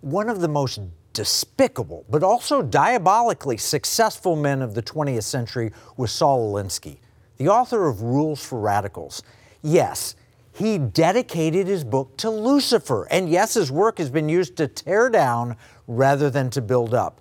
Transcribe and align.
One 0.00 0.28
of 0.28 0.40
the 0.40 0.48
most 0.48 0.80
despicable, 1.12 2.04
but 2.08 2.22
also 2.22 2.62
diabolically 2.62 3.56
successful 3.56 4.36
men 4.36 4.62
of 4.62 4.74
the 4.74 4.82
20th 4.82 5.24
century 5.24 5.72
was 5.96 6.12
Saul 6.12 6.52
Alinsky, 6.52 6.98
the 7.36 7.48
author 7.48 7.88
of 7.88 8.02
Rules 8.02 8.44
for 8.44 8.60
Radicals. 8.60 9.24
Yes, 9.60 10.14
he 10.52 10.78
dedicated 10.78 11.66
his 11.66 11.82
book 11.82 12.16
to 12.18 12.30
Lucifer, 12.30 13.08
and 13.10 13.28
yes, 13.28 13.54
his 13.54 13.72
work 13.72 13.98
has 13.98 14.08
been 14.08 14.28
used 14.28 14.56
to 14.56 14.68
tear 14.68 15.10
down 15.10 15.56
rather 15.88 16.30
than 16.30 16.50
to 16.50 16.62
build 16.62 16.94
up. 16.94 17.20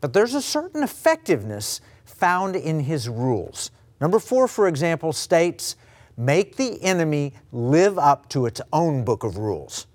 But 0.00 0.12
there's 0.12 0.34
a 0.34 0.42
certain 0.42 0.82
effectiveness 0.82 1.80
found 2.04 2.56
in 2.56 2.80
his 2.80 3.08
rules. 3.08 3.70
Number 4.00 4.18
four, 4.18 4.48
for 4.48 4.66
example, 4.66 5.12
states, 5.12 5.76
make 6.16 6.56
the 6.56 6.82
enemy 6.82 7.34
live 7.52 7.98
up 7.98 8.28
to 8.30 8.46
its 8.46 8.60
own 8.72 9.04
book 9.04 9.22
of 9.22 9.36
rules. 9.36 9.86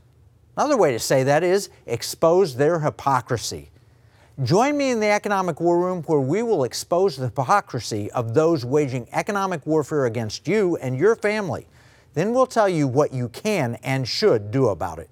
Another 0.58 0.78
way 0.78 0.92
to 0.92 1.00
say 1.00 1.24
that 1.24 1.44
is 1.44 1.70
expose 1.86 2.56
their 2.56 2.80
hypocrisy. 2.80 3.72
Join 4.44 4.78
me 4.78 4.90
in 4.90 5.00
the 5.00 5.10
Economic 5.10 5.62
War 5.62 5.80
Room 5.80 6.04
where 6.04 6.20
we 6.20 6.42
will 6.44 6.64
expose 6.64 7.16
the 7.16 7.26
hypocrisy 7.26 8.12
of 8.12 8.34
those 8.34 8.66
waging 8.66 9.08
economic 9.12 9.66
warfare 9.66 10.06
against 10.06 10.48
you 10.48 10.78
and 10.78 10.98
your 10.98 11.16
family. 11.16 11.68
Then 12.14 12.34
we'll 12.34 12.48
tell 12.48 12.68
you 12.68 12.88
what 12.88 13.14
you 13.14 13.30
can 13.30 13.76
and 13.84 14.08
should 14.08 14.52
do 14.52 14.70
about 14.70 15.00
it. 15.00 15.10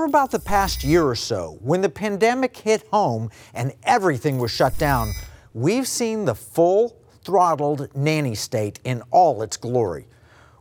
Over 0.00 0.08
about 0.08 0.30
the 0.30 0.38
past 0.38 0.82
year 0.82 1.06
or 1.06 1.14
so, 1.14 1.58
when 1.60 1.82
the 1.82 1.90
pandemic 1.90 2.56
hit 2.56 2.88
home 2.90 3.28
and 3.52 3.74
everything 3.82 4.38
was 4.38 4.50
shut 4.50 4.78
down, 4.78 5.12
we've 5.52 5.86
seen 5.86 6.24
the 6.24 6.34
full 6.34 6.96
throttled 7.22 7.94
nanny 7.94 8.34
state 8.34 8.80
in 8.84 9.02
all 9.10 9.42
its 9.42 9.58
glory. 9.58 10.06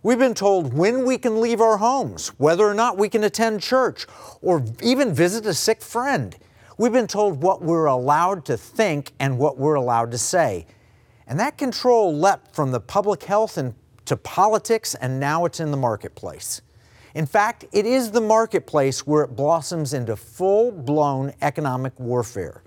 We've 0.04 0.20
been 0.20 0.34
told 0.34 0.74
when 0.74 1.06
we 1.06 1.18
can 1.18 1.40
leave 1.40 1.62
our 1.62 1.78
homes, 1.78 2.34
whether 2.38 2.68
or 2.68 2.74
not 2.74 2.98
we 2.98 3.08
can 3.08 3.24
attend 3.24 3.62
church, 3.62 4.08
or 4.42 4.62
even 4.84 5.14
visit 5.14 5.46
a 5.46 5.54
sick 5.54 5.82
friend. 5.82 6.36
We've 6.78 6.92
been 6.92 7.08
told 7.08 7.42
what 7.42 7.62
we're 7.62 7.86
allowed 7.86 8.44
to 8.48 8.58
think 8.58 9.14
and 9.22 9.38
what 9.38 9.58
we're 9.58 9.76
allowed 9.76 10.12
to 10.12 10.18
say. 10.18 10.68
And 11.28 11.40
that 11.40 11.58
control 11.58 12.14
leapt 12.14 12.54
from 12.54 12.72
the 12.72 12.82
public 12.82 13.24
health 13.24 13.58
and 13.58 13.74
to 14.04 14.18
politics, 14.18 14.96
and 14.96 15.18
now 15.18 15.46
it's 15.46 15.62
in 15.62 15.72
the 15.72 15.78
marketplace. 15.78 16.62
In 17.16 17.26
fact, 17.26 17.66
it 17.72 17.86
is 17.86 18.12
the 18.12 18.22
marketplace 18.22 19.08
where 19.08 19.24
it 19.24 19.36
blossoms 19.36 19.94
into 19.94 20.16
full 20.16 20.72
blown 20.72 21.34
economic 21.42 22.00
warfare. 22.00 22.62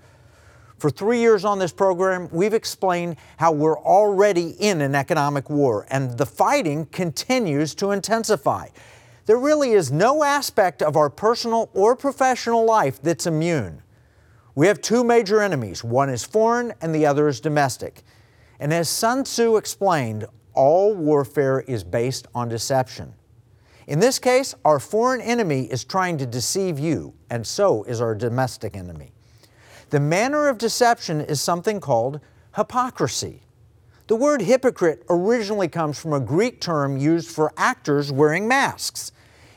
For 0.77 0.89
three 0.89 1.19
years 1.19 1.45
on 1.45 1.59
this 1.59 1.71
program, 1.71 2.27
we've 2.31 2.53
explained 2.53 3.15
how 3.37 3.53
we're 3.53 3.79
already 3.79 4.49
in 4.59 4.81
an 4.81 4.95
economic 4.95 5.49
war 5.49 5.87
and 5.89 6.17
the 6.17 6.25
fighting 6.25 6.87
continues 6.87 7.73
to 7.75 7.91
intensify. 7.91 8.67
There 9.25 9.37
really 9.37 9.71
is 9.71 9.93
no 9.93 10.25
aspect 10.25 10.81
of 10.81 10.97
our 10.97 11.09
personal 11.09 11.69
or 11.73 11.95
professional 11.95 12.65
life 12.65 13.01
that's 13.01 13.25
immune. 13.25 13.81
We 14.55 14.67
have 14.67 14.81
two 14.81 15.05
major 15.05 15.41
enemies 15.41 15.85
one 15.85 16.09
is 16.09 16.25
foreign 16.25 16.73
and 16.81 16.93
the 16.93 17.05
other 17.05 17.29
is 17.29 17.39
domestic. 17.39 18.03
And 18.59 18.73
as 18.73 18.89
Sun 18.89 19.23
Tzu 19.23 19.55
explained, 19.55 20.25
all 20.53 20.93
warfare 20.93 21.61
is 21.61 21.85
based 21.85 22.27
on 22.35 22.49
deception. 22.49 23.13
In 23.87 23.99
this 23.99 24.19
case, 24.19 24.55
our 24.63 24.79
foreign 24.79 25.21
enemy 25.21 25.63
is 25.63 25.83
trying 25.83 26.17
to 26.19 26.25
deceive 26.25 26.79
you, 26.79 27.13
and 27.29 27.45
so 27.45 27.83
is 27.83 27.99
our 27.99 28.15
domestic 28.15 28.75
enemy. 28.75 29.11
The 29.89 29.99
manner 29.99 30.47
of 30.47 30.57
deception 30.57 31.21
is 31.21 31.41
something 31.41 31.79
called 31.79 32.19
hypocrisy. 32.55 33.41
The 34.07 34.15
word 34.15 34.41
hypocrite 34.41 35.05
originally 35.09 35.67
comes 35.67 35.99
from 35.99 36.13
a 36.13 36.19
Greek 36.19 36.61
term 36.61 36.97
used 36.97 37.29
for 37.29 37.53
actors 37.57 38.11
wearing 38.11 38.47
masks. 38.47 39.11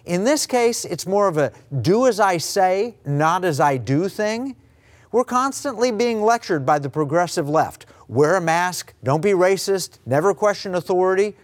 In 0.05 0.25
this 0.25 0.47
case, 0.47 0.85
it's 0.85 1.07
more 1.07 1.27
of 1.27 1.37
a 1.37 1.53
do 1.81 2.07
as 2.07 2.21
I 2.21 2.37
say, 2.37 2.97
not 3.05 3.45
as 3.45 3.61
I 3.61 3.77
do 3.77 4.09
thing. 4.09 4.57
We're 5.11 5.25
constantly 5.25 5.91
being 5.91 6.23
lectured 6.23 6.67
by 6.67 6.79
the 6.79 6.91
progressive 6.91 7.49
left. 7.49 7.87
Wear 8.07 8.37
a 8.37 8.41
mask, 8.41 8.95
don't 9.03 9.21
be 9.21 9.31
racist, 9.31 9.99
never 10.07 10.35
question 10.35 10.75
authority. 10.75 11.35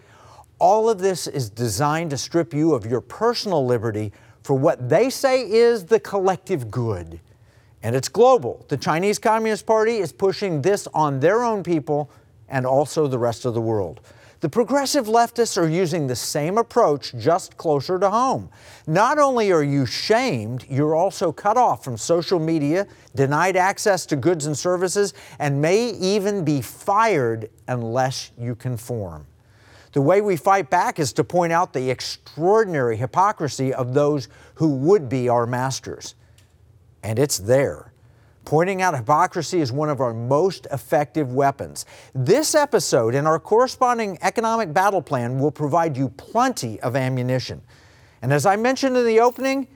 All 0.62 0.88
of 0.88 1.00
this 1.00 1.26
is 1.26 1.50
designed 1.50 2.10
to 2.10 2.16
strip 2.16 2.54
you 2.54 2.72
of 2.72 2.86
your 2.86 3.00
personal 3.00 3.66
liberty 3.66 4.12
for 4.44 4.54
what 4.54 4.88
they 4.88 5.10
say 5.10 5.42
is 5.42 5.86
the 5.86 5.98
collective 5.98 6.70
good 6.70 7.18
and 7.82 7.96
it's 7.96 8.08
global. 8.08 8.64
The 8.68 8.76
Chinese 8.76 9.18
Communist 9.18 9.66
Party 9.66 9.96
is 9.96 10.12
pushing 10.12 10.62
this 10.62 10.86
on 10.94 11.18
their 11.18 11.42
own 11.42 11.64
people 11.64 12.12
and 12.48 12.64
also 12.64 13.08
the 13.08 13.18
rest 13.18 13.44
of 13.44 13.54
the 13.54 13.60
world. 13.60 14.02
The 14.38 14.48
progressive 14.48 15.06
leftists 15.06 15.60
are 15.60 15.68
using 15.68 16.06
the 16.06 16.14
same 16.14 16.56
approach 16.58 17.12
just 17.18 17.56
closer 17.56 17.98
to 17.98 18.08
home. 18.08 18.48
Not 18.86 19.18
only 19.18 19.50
are 19.50 19.64
you 19.64 19.84
shamed, 19.84 20.64
you're 20.70 20.94
also 20.94 21.32
cut 21.32 21.56
off 21.56 21.82
from 21.82 21.96
social 21.96 22.38
media, 22.38 22.86
denied 23.16 23.56
access 23.56 24.06
to 24.06 24.14
goods 24.14 24.46
and 24.46 24.56
services, 24.56 25.12
and 25.40 25.60
may 25.60 25.90
even 25.90 26.44
be 26.44 26.60
fired 26.60 27.50
unless 27.66 28.30
you 28.38 28.54
conform. 28.54 29.26
The 29.92 30.00
way 30.00 30.20
we 30.20 30.36
fight 30.36 30.70
back 30.70 30.98
is 30.98 31.12
to 31.14 31.24
point 31.24 31.52
out 31.52 31.72
the 31.72 31.90
extraordinary 31.90 32.96
hypocrisy 32.96 33.74
of 33.74 33.94
those 33.94 34.28
who 34.54 34.68
would 34.68 35.08
be 35.08 35.28
our 35.28 35.46
masters 35.46 36.14
and 37.02 37.18
it's 37.18 37.38
there. 37.38 37.92
Pointing 38.44 38.82
out 38.82 38.96
hypocrisy 38.96 39.60
is 39.60 39.70
one 39.70 39.88
of 39.88 40.00
our 40.00 40.12
most 40.12 40.66
effective 40.72 41.32
weapons. 41.32 41.86
This 42.14 42.54
episode 42.54 43.14
and 43.14 43.26
our 43.26 43.38
corresponding 43.38 44.18
economic 44.20 44.72
battle 44.72 45.02
plan 45.02 45.38
will 45.38 45.52
provide 45.52 45.96
you 45.96 46.08
plenty 46.10 46.80
of 46.80 46.96
ammunition. 46.96 47.62
And 48.20 48.32
as 48.32 48.46
I 48.46 48.56
mentioned 48.56 48.96
in 48.96 49.06
the 49.06 49.20
opening, 49.20 49.68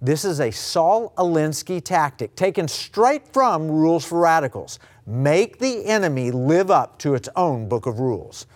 this 0.00 0.24
is 0.24 0.40
a 0.40 0.50
Saul 0.50 1.12
Alinsky 1.16 1.82
tactic 1.82 2.34
taken 2.34 2.68
straight 2.68 3.26
from 3.32 3.68
Rules 3.68 4.04
for 4.04 4.20
Radicals. 4.20 4.78
Make 5.06 5.58
the 5.58 5.86
enemy 5.86 6.30
live 6.30 6.70
up 6.70 6.98
to 7.00 7.14
its 7.14 7.28
own 7.34 7.68
book 7.68 7.86
of 7.86 7.98
rules. 7.98 8.46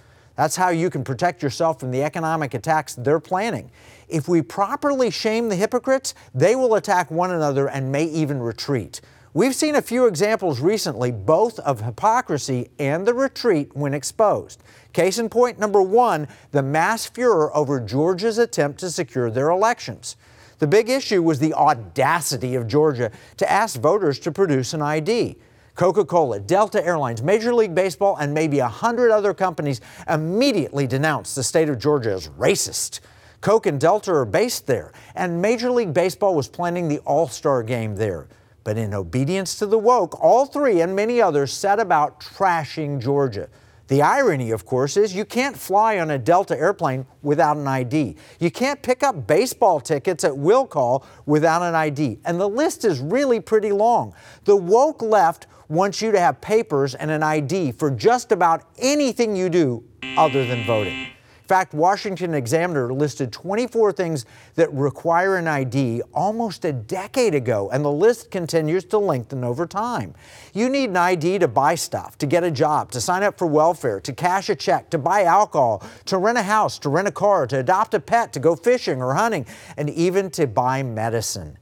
That's 0.42 0.56
how 0.56 0.70
you 0.70 0.90
can 0.90 1.04
protect 1.04 1.40
yourself 1.40 1.78
from 1.78 1.92
the 1.92 2.02
economic 2.02 2.52
attacks 2.52 2.96
they're 2.96 3.20
planning. 3.20 3.70
If 4.08 4.26
we 4.26 4.42
properly 4.42 5.08
shame 5.08 5.48
the 5.48 5.54
hypocrites, 5.54 6.16
they 6.34 6.56
will 6.56 6.74
attack 6.74 7.12
one 7.12 7.30
another 7.30 7.68
and 7.68 7.92
may 7.92 8.06
even 8.06 8.42
retreat. 8.42 9.00
We've 9.34 9.54
seen 9.54 9.76
a 9.76 9.80
few 9.80 10.06
examples 10.06 10.58
recently, 10.58 11.12
both 11.12 11.60
of 11.60 11.82
hypocrisy 11.82 12.72
and 12.80 13.06
the 13.06 13.14
retreat 13.14 13.76
when 13.76 13.94
exposed. 13.94 14.64
Case 14.92 15.16
in 15.16 15.28
point 15.28 15.60
number 15.60 15.80
one 15.80 16.26
the 16.50 16.60
mass 16.60 17.06
furor 17.06 17.56
over 17.56 17.78
Georgia's 17.78 18.38
attempt 18.38 18.80
to 18.80 18.90
secure 18.90 19.30
their 19.30 19.48
elections. 19.48 20.16
The 20.58 20.66
big 20.66 20.90
issue 20.90 21.22
was 21.22 21.38
the 21.38 21.54
audacity 21.54 22.56
of 22.56 22.66
Georgia 22.66 23.12
to 23.36 23.48
ask 23.48 23.78
voters 23.78 24.18
to 24.18 24.32
produce 24.32 24.74
an 24.74 24.82
ID. 24.82 25.36
Coca 25.74 26.04
Cola, 26.04 26.38
Delta 26.38 26.84
Airlines, 26.84 27.22
Major 27.22 27.54
League 27.54 27.74
Baseball, 27.74 28.16
and 28.16 28.34
maybe 28.34 28.58
a 28.58 28.68
hundred 28.68 29.10
other 29.10 29.32
companies 29.32 29.80
immediately 30.08 30.86
denounced 30.86 31.34
the 31.34 31.42
state 31.42 31.70
of 31.70 31.78
Georgia 31.78 32.12
as 32.12 32.28
racist. 32.28 33.00
Coke 33.40 33.66
and 33.66 33.80
Delta 33.80 34.12
are 34.12 34.26
based 34.26 34.66
there, 34.66 34.92
and 35.14 35.40
Major 35.40 35.70
League 35.70 35.94
Baseball 35.94 36.34
was 36.34 36.46
planning 36.46 36.88
the 36.88 36.98
All 37.00 37.26
Star 37.26 37.62
game 37.62 37.96
there. 37.96 38.28
But 38.64 38.76
in 38.76 38.94
obedience 38.94 39.58
to 39.58 39.66
the 39.66 39.78
woke, 39.78 40.22
all 40.22 40.46
three 40.46 40.80
and 40.82 40.94
many 40.94 41.20
others 41.20 41.52
set 41.52 41.80
about 41.80 42.20
trashing 42.20 43.00
Georgia. 43.00 43.48
The 43.88 44.02
irony, 44.02 44.52
of 44.52 44.64
course, 44.64 44.96
is 44.96 45.14
you 45.14 45.24
can't 45.24 45.56
fly 45.56 45.98
on 45.98 46.10
a 46.10 46.18
Delta 46.18 46.56
airplane 46.56 47.04
without 47.22 47.56
an 47.56 47.66
ID. 47.66 48.16
You 48.38 48.50
can't 48.50 48.80
pick 48.80 49.02
up 49.02 49.26
baseball 49.26 49.80
tickets 49.80 50.22
at 50.22 50.36
will 50.36 50.66
call 50.66 51.04
without 51.26 51.62
an 51.62 51.74
ID. 51.74 52.20
And 52.24 52.40
the 52.40 52.48
list 52.48 52.84
is 52.84 53.00
really 53.00 53.40
pretty 53.40 53.72
long. 53.72 54.14
The 54.44 54.56
woke 54.56 55.02
left 55.02 55.46
wants 55.72 56.02
you 56.02 56.12
to 56.12 56.20
have 56.20 56.38
papers 56.42 56.94
and 56.94 57.10
an 57.10 57.22
ID 57.22 57.72
for 57.72 57.90
just 57.90 58.30
about 58.30 58.64
anything 58.78 59.34
you 59.34 59.48
do 59.48 59.82
other 60.18 60.46
than 60.46 60.66
voting 60.66 61.06
In 61.40 61.48
fact, 61.48 61.74
Washington 61.74 62.34
Examiner 62.34 62.92
listed 62.92 63.32
24 63.32 63.92
things 63.92 64.26
that 64.54 64.72
require 64.72 65.36
an 65.36 65.48
ID 65.48 66.02
almost 66.14 66.64
a 66.64 66.72
decade 66.72 67.34
ago, 67.34 67.68
and 67.70 67.84
the 67.84 67.90
list 67.90 68.30
continues 68.30 68.84
to 68.86 68.98
lengthen 68.98 69.44
over 69.44 69.66
time. 69.66 70.14
You 70.54 70.68
need 70.68 70.90
an 70.90 70.96
ID 70.96 71.40
to 71.40 71.48
buy 71.48 71.74
stuff, 71.74 72.16
to 72.18 72.26
get 72.26 72.44
a 72.44 72.50
job, 72.50 72.92
to 72.92 73.00
sign 73.00 73.22
up 73.22 73.38
for 73.38 73.46
welfare, 73.46 73.98
to 74.00 74.12
cash 74.12 74.48
a 74.50 74.54
check, 74.54 74.88
to 74.90 74.98
buy 74.98 75.24
alcohol, 75.24 75.82
to 76.06 76.16
rent 76.18 76.38
a 76.38 76.42
house, 76.42 76.78
to 76.80 76.88
rent 76.88 77.08
a 77.08 77.12
car, 77.12 77.46
to 77.46 77.58
adopt 77.58 77.92
a 77.94 78.00
pet, 78.00 78.32
to 78.34 78.40
go 78.40 78.54
fishing 78.54 79.02
or 79.02 79.14
hunting, 79.14 79.44
and 79.76 79.90
even 79.90 80.30
to 80.30 80.46
buy 80.46 80.82
medicine. 80.82 81.58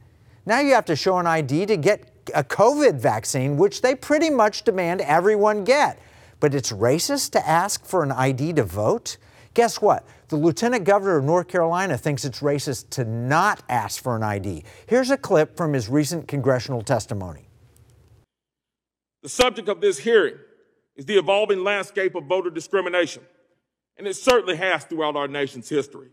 Now 0.47 0.61
you 0.61 0.75
have 0.75 0.87
to 0.87 0.97
show 0.97 1.19
an 1.19 1.27
ID 1.27 1.67
to 1.67 1.77
get 1.77 2.10
a 2.35 2.45
COVID 2.45 3.01
vaccine, 3.01 3.57
which 3.57 3.83
they 3.83 3.95
pretty 3.95 4.31
much 4.31 4.63
demand 4.63 5.01
everyone 5.01 5.65
get. 5.65 5.99
But 6.41 6.55
it's 6.55 6.73
racist 6.73 7.33
to 7.33 7.47
ask 7.47 7.85
for 7.85 8.03
an 8.03 8.13
ID 8.13 8.55
to 8.55 8.65
vote? 8.65 9.17
Guess 9.55 9.81
what? 9.81 10.07
The 10.29 10.37
lieutenant 10.37 10.85
governor 10.85 11.17
of 11.17 11.25
North 11.25 11.49
Carolina 11.49 11.99
thinks 11.99 12.25
it's 12.25 12.41
racist 12.41 12.91
to 12.91 13.05
not 13.05 13.63
ask 13.69 14.03
for 14.03 14.17
an 14.17 14.23
ID. 14.23 14.65
Here's 14.87 15.11
a 15.11 15.17
clip 15.17 15.57
from 15.57 15.73
his 15.73 15.89
recent 15.89 16.29
congressional 16.29 16.83
testimony. 16.83 17.49
The 19.23 19.29
subject 19.29 19.69
of 19.69 19.81
this 19.81 19.99
hearing 19.99 20.37
is 20.97 21.05
the 21.05 21.19
evolving 21.19 21.65
landscape 21.65 22.15
of 22.15 22.25
voter 22.25 22.51
discrimination, 22.51 23.23
and 23.99 24.07
it 24.07 24.15
certainly 24.15 24.57
has 24.57 24.85
throughout 24.85 25.17
our 25.17 25.29
nation's 25.29 25.69
history. 25.69 26.09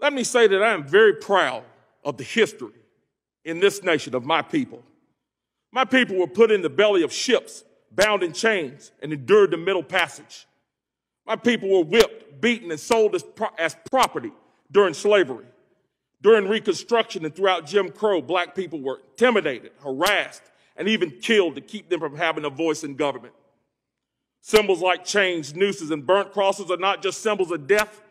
Let 0.00 0.12
me 0.12 0.24
say 0.24 0.46
that 0.46 0.62
I 0.62 0.72
am 0.72 0.86
very 0.86 1.14
proud 1.14 1.62
of 2.04 2.16
the 2.18 2.24
history 2.24 2.74
in 3.46 3.60
this 3.60 3.82
nation 3.82 4.14
of 4.14 4.26
my 4.26 4.42
people. 4.42 4.82
My 5.72 5.84
people 5.84 6.16
were 6.16 6.26
put 6.26 6.50
in 6.50 6.62
the 6.62 6.68
belly 6.68 7.02
of 7.02 7.12
ships, 7.12 7.64
bound 7.92 8.22
in 8.22 8.32
chains, 8.32 8.90
and 9.00 9.12
endured 9.12 9.52
the 9.52 9.56
Middle 9.56 9.84
Passage. 9.84 10.46
My 11.24 11.36
people 11.36 11.70
were 11.70 11.84
whipped, 11.84 12.40
beaten, 12.40 12.70
and 12.70 12.78
sold 12.78 13.14
as, 13.14 13.22
pro- 13.22 13.54
as 13.56 13.76
property 13.90 14.32
during 14.70 14.94
slavery. 14.94 15.46
During 16.22 16.48
Reconstruction 16.48 17.24
and 17.24 17.34
throughout 17.34 17.66
Jim 17.66 17.90
Crow, 17.90 18.20
black 18.20 18.54
people 18.54 18.80
were 18.80 19.00
intimidated, 19.10 19.70
harassed, 19.80 20.42
and 20.76 20.88
even 20.88 21.10
killed 21.22 21.54
to 21.54 21.60
keep 21.60 21.88
them 21.88 22.00
from 22.00 22.16
having 22.16 22.44
a 22.44 22.50
voice 22.50 22.82
in 22.82 22.96
government. 22.96 23.34
Symbols 24.40 24.82
like 24.82 25.04
chains, 25.04 25.54
nooses, 25.54 25.92
and 25.92 26.04
burnt 26.04 26.32
crosses 26.32 26.70
are 26.70 26.76
not 26.76 27.00
just 27.00 27.22
symbols 27.22 27.52
of 27.52 27.66
death, 27.68 28.02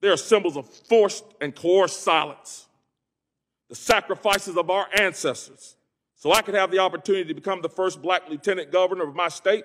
they 0.00 0.08
are 0.08 0.16
symbols 0.16 0.56
of 0.56 0.68
forced 0.68 1.24
and 1.40 1.54
coerced 1.54 2.02
silence. 2.02 2.67
The 3.68 3.74
sacrifices 3.74 4.56
of 4.56 4.70
our 4.70 4.88
ancestors, 4.98 5.76
so 6.14 6.32
I 6.32 6.42
could 6.42 6.54
have 6.54 6.70
the 6.70 6.78
opportunity 6.78 7.26
to 7.28 7.34
become 7.34 7.62
the 7.62 7.68
first 7.68 8.00
black 8.00 8.28
lieutenant 8.28 8.72
governor 8.72 9.06
of 9.06 9.14
my 9.14 9.28
state, 9.28 9.64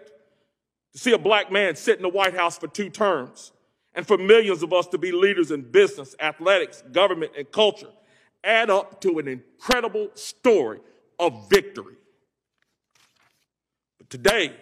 to 0.91 0.97
see 0.99 1.13
a 1.13 1.17
black 1.17 1.51
man 1.51 1.75
sit 1.75 1.97
in 1.97 2.03
the 2.03 2.09
White 2.09 2.35
House 2.35 2.57
for 2.57 2.67
two 2.67 2.89
terms, 2.89 3.51
and 3.95 4.05
for 4.05 4.17
millions 4.17 4.61
of 4.61 4.73
us 4.73 4.87
to 4.87 4.97
be 4.97 5.11
leaders 5.11 5.51
in 5.51 5.61
business, 5.61 6.15
athletics, 6.19 6.83
government, 6.91 7.31
and 7.37 7.51
culture 7.51 7.89
add 8.43 8.69
up 8.69 8.99
to 9.01 9.19
an 9.19 9.27
incredible 9.27 10.09
story 10.15 10.79
of 11.19 11.49
victory. 11.49 11.95
But 13.97 14.09
today, 14.09 14.53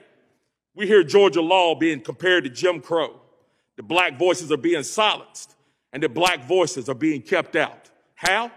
we 0.76 0.88
hear 0.88 1.04
Georgia 1.04 1.42
law 1.42 1.76
being 1.76 2.02
compared 2.02 2.44
to 2.44 2.50
Jim 2.50 2.80
Crow. 2.80 3.20
The 3.78 3.84
black 3.84 4.20
voices 4.20 4.52
are 4.52 4.58
being 4.58 4.84
silenced, 4.84 5.56
and 5.92 6.04
the 6.04 6.10
black 6.10 6.44
voices 6.44 6.90
are 6.90 6.96
being 6.96 7.22
kept 7.22 7.56
out. 7.56 7.90
How? 8.14 8.52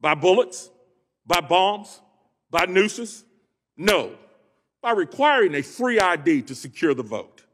By 0.00 0.14
bullets? 0.14 0.70
By 1.26 1.40
bombs? 1.40 2.00
By 2.50 2.66
nooses? 2.66 3.24
No, 3.76 4.12
by 4.82 4.92
requiring 4.92 5.54
a 5.54 5.62
free 5.62 5.98
ID 5.98 6.42
to 6.42 6.54
secure 6.54 6.94
the 6.94 7.02
vote. 7.02 7.44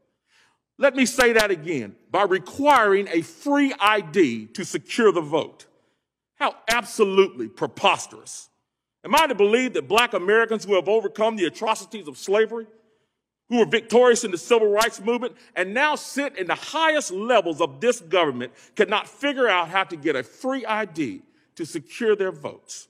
Let 0.77 0.95
me 0.95 1.05
say 1.05 1.33
that 1.33 1.51
again 1.51 1.95
by 2.09 2.23
requiring 2.23 3.07
a 3.09 3.21
free 3.21 3.73
ID 3.79 4.47
to 4.47 4.65
secure 4.65 5.11
the 5.11 5.21
vote. 5.21 5.65
How 6.35 6.55
absolutely 6.69 7.47
preposterous. 7.47 8.49
Am 9.05 9.15
I 9.15 9.27
to 9.27 9.35
believe 9.35 9.73
that 9.73 9.87
black 9.87 10.13
Americans 10.13 10.63
who 10.63 10.75
have 10.75 10.87
overcome 10.87 11.35
the 11.35 11.45
atrocities 11.45 12.07
of 12.07 12.17
slavery, 12.17 12.67
who 13.49 13.59
were 13.59 13.65
victorious 13.65 14.23
in 14.23 14.31
the 14.31 14.37
civil 14.37 14.69
rights 14.69 15.01
movement, 15.01 15.35
and 15.55 15.73
now 15.73 15.95
sit 15.95 16.37
in 16.37 16.47
the 16.47 16.55
highest 16.55 17.11
levels 17.11 17.61
of 17.61 17.81
this 17.81 17.99
government 17.99 18.53
cannot 18.75 19.07
figure 19.07 19.47
out 19.47 19.67
how 19.67 19.83
to 19.83 19.95
get 19.95 20.15
a 20.15 20.23
free 20.23 20.65
ID 20.65 21.21
to 21.55 21.65
secure 21.65 22.15
their 22.15 22.31
votes? 22.31 22.87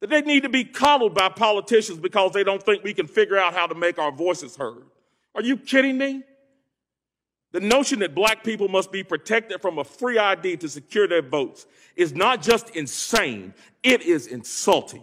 That 0.00 0.10
they 0.10 0.22
need 0.22 0.42
to 0.42 0.48
be 0.48 0.64
coddled 0.64 1.14
by 1.14 1.28
politicians 1.28 1.98
because 1.98 2.32
they 2.32 2.42
don't 2.42 2.62
think 2.62 2.82
we 2.82 2.94
can 2.94 3.06
figure 3.06 3.38
out 3.38 3.54
how 3.54 3.66
to 3.66 3.74
make 3.74 3.98
our 3.98 4.10
voices 4.10 4.56
heard. 4.56 4.84
Are 5.34 5.42
you 5.42 5.56
kidding 5.56 5.96
me? 5.96 6.22
The 7.52 7.60
notion 7.60 7.98
that 7.98 8.14
black 8.14 8.42
people 8.42 8.68
must 8.68 8.90
be 8.90 9.04
protected 9.04 9.60
from 9.60 9.78
a 9.78 9.84
free 9.84 10.18
ID 10.18 10.56
to 10.56 10.68
secure 10.68 11.06
their 11.06 11.22
votes 11.22 11.66
is 11.96 12.14
not 12.14 12.42
just 12.42 12.70
insane, 12.70 13.52
it 13.82 14.02
is 14.02 14.26
insulting. 14.26 15.02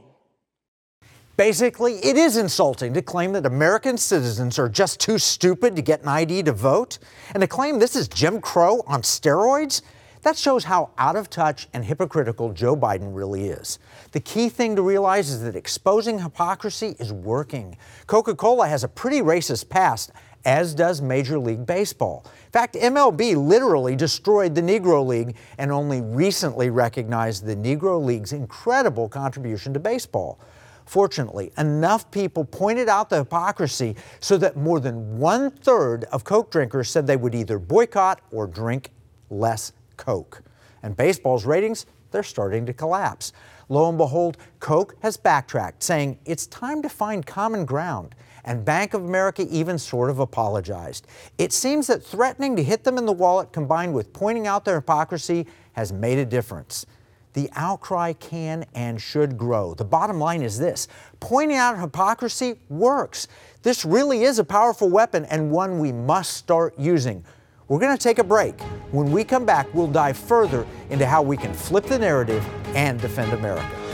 Basically, 1.38 1.94
it 2.00 2.18
is 2.18 2.36
insulting 2.36 2.94
to 2.96 3.02
claim 3.02 3.32
that 3.32 3.46
American 3.46 3.98
citizens 3.98 4.60
are 4.60 4.68
just 4.68 5.00
too 5.00 5.18
stupid 5.18 5.76
to 5.78 5.82
get 5.82 6.02
an 6.02 6.10
ID 6.10 6.44
to 6.44 6.52
vote, 6.52 6.98
and 7.34 7.40
to 7.40 7.48
claim 7.48 7.80
this 7.80 7.96
is 7.96 8.10
Jim 8.10 8.42
Crow 8.42 8.84
on 8.88 9.04
steroids. 9.04 9.82
That 10.22 10.38
shows 10.38 10.66
how 10.66 10.92
out 10.98 11.16
of 11.16 11.30
touch 11.30 11.70
and 11.74 11.86
hypocritical 11.86 12.52
Joe 12.52 12.76
Biden 12.76 13.16
really 13.16 13.48
is. 13.48 13.80
The 14.12 14.20
key 14.20 14.50
thing 14.50 14.76
to 14.76 14.82
realize 14.82 15.30
is 15.30 15.42
that 15.44 15.56
exposing 15.56 16.20
hypocrisy 16.20 16.96
is 17.00 17.14
working. 17.14 17.78
Coca 18.06 18.36
Cola 18.36 18.68
has 18.68 18.84
a 18.84 18.90
pretty 18.90 19.22
racist 19.22 19.70
past, 19.70 20.12
as 20.44 20.76
does 20.76 21.02
Major 21.02 21.40
League 21.40 21.66
Baseball. 21.66 22.26
In 22.46 22.52
fact, 22.52 22.76
MLB 22.76 23.36
literally 23.38 23.96
destroyed 23.96 24.56
the 24.56 24.62
Negro 24.62 25.06
League 25.06 25.38
and 25.58 25.72
only 25.72 26.02
recently 26.02 26.70
recognized 26.70 27.46
the 27.46 27.56
Negro 27.56 28.04
League's 28.04 28.34
incredible 28.34 29.08
contribution 29.08 29.74
to 29.74 29.80
baseball. 29.80 30.38
Fortunately, 30.86 31.52
enough 31.58 32.10
people 32.12 32.44
pointed 32.44 32.90
out 32.90 33.10
the 33.10 33.20
hypocrisy 33.20 33.96
so 34.20 34.38
that 34.38 34.58
more 34.58 34.82
than 34.82 35.18
one 35.18 35.52
third 35.52 36.06
of 36.06 36.26
Coke 36.26 36.52
drinkers 36.52 36.90
said 36.90 37.08
they 37.08 37.16
would 37.16 37.36
either 37.36 37.60
boycott 37.60 38.22
or 38.32 38.48
drink 38.48 38.90
less 39.30 39.72
Coke. 40.00 40.42
And 40.82 40.96
baseball's 40.96 41.46
ratings, 41.46 41.86
they're 42.12 42.24
starting 42.24 42.66
to 42.66 42.74
collapse. 42.74 43.34
Lo 43.68 43.88
and 43.90 43.98
behold, 43.98 44.38
Coke 44.60 44.96
has 45.02 45.18
backtracked, 45.18 45.84
saying 45.84 46.18
it's 46.26 46.48
time 46.48 46.82
to 46.82 46.90
find 46.90 47.26
common 47.26 47.66
ground. 47.66 48.16
And 48.46 48.66
Bank 48.66 48.94
of 48.94 49.04
America 49.04 49.46
even 49.52 49.78
sort 49.78 50.10
of 50.10 50.20
apologized. 50.20 51.06
It 51.38 51.52
seems 51.52 51.86
that 51.88 52.02
threatening 52.02 52.56
to 52.56 52.64
hit 52.64 52.84
them 52.84 52.98
in 52.98 53.06
the 53.06 53.12
wallet 53.12 53.52
combined 53.52 53.94
with 53.94 54.14
pointing 54.14 54.48
out 54.48 54.66
their 54.66 54.76
hypocrisy 54.76 55.46
has 55.74 55.92
made 55.92 56.18
a 56.18 56.26
difference. 56.26 56.86
The 57.34 57.50
outcry 57.56 58.14
can 58.14 58.66
and 58.74 59.00
should 59.00 59.38
grow. 59.38 59.76
The 59.76 59.86
bottom 59.86 60.18
line 60.18 60.42
is 60.42 60.58
this 60.58 60.88
pointing 61.20 61.58
out 61.58 61.78
hypocrisy 61.78 62.56
works. 62.70 63.28
This 63.62 63.86
really 63.86 64.24
is 64.24 64.40
a 64.40 64.44
powerful 64.44 64.90
weapon 64.90 65.26
and 65.26 65.52
one 65.52 65.78
we 65.78 65.92
must 65.92 66.34
start 66.34 66.74
using. 66.80 67.24
We're 67.70 67.78
going 67.78 67.96
to 67.96 68.02
take 68.02 68.18
a 68.18 68.24
break. 68.24 68.60
When 68.92 69.12
we 69.12 69.24
come 69.24 69.46
back, 69.46 69.72
we'll 69.76 69.88
dive 69.88 70.18
further 70.18 70.66
into 70.90 71.06
how 71.06 71.22
we 71.22 71.38
can 71.38 71.54
flip 71.54 71.86
the 71.86 72.00
narrative 72.00 72.44
and 72.76 73.00
defend 73.00 73.32
America. 73.32 73.89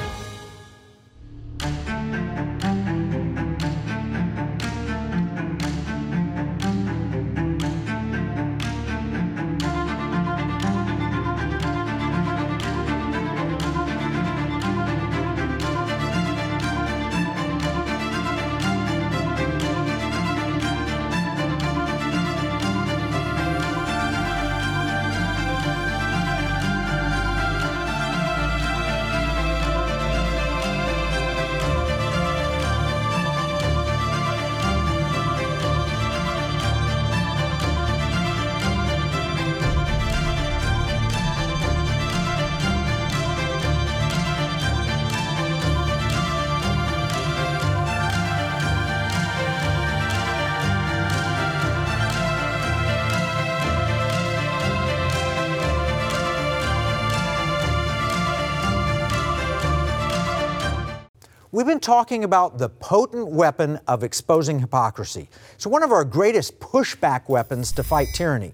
We've 61.56 61.66
been 61.66 61.80
talking 61.80 62.26
about 62.26 62.58
the 62.58 62.68
potent 62.68 63.30
weapon 63.30 63.80
of 63.88 64.04
exposing 64.04 64.60
hypocrisy. 64.60 65.30
It's 65.54 65.66
one 65.66 65.84
of 65.84 65.94
our 65.94 66.04
greatest 66.04 66.60
pushback 66.60 67.30
weapons 67.30 67.72
to 67.72 67.84
fight 67.84 68.10
tyranny. 68.14 68.54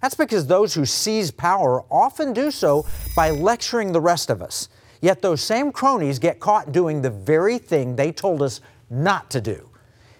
That's 0.00 0.14
because 0.14 0.46
those 0.46 0.72
who 0.72 0.86
seize 0.86 1.30
power 1.30 1.84
often 1.90 2.32
do 2.32 2.50
so 2.50 2.86
by 3.14 3.32
lecturing 3.32 3.92
the 3.92 4.00
rest 4.00 4.30
of 4.30 4.40
us. 4.40 4.70
Yet 5.02 5.20
those 5.20 5.42
same 5.42 5.70
cronies 5.72 6.18
get 6.18 6.40
caught 6.40 6.72
doing 6.72 7.02
the 7.02 7.10
very 7.10 7.58
thing 7.58 7.96
they 7.96 8.12
told 8.12 8.40
us 8.40 8.62
not 8.88 9.28
to 9.32 9.42
do. 9.42 9.68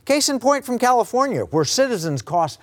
Case 0.05 0.29
in 0.29 0.39
point 0.39 0.67
from 0.67 0.79
California, 0.79 1.45
where 1.45 1.65
citizens 1.65 2.21
cost 2.21 2.61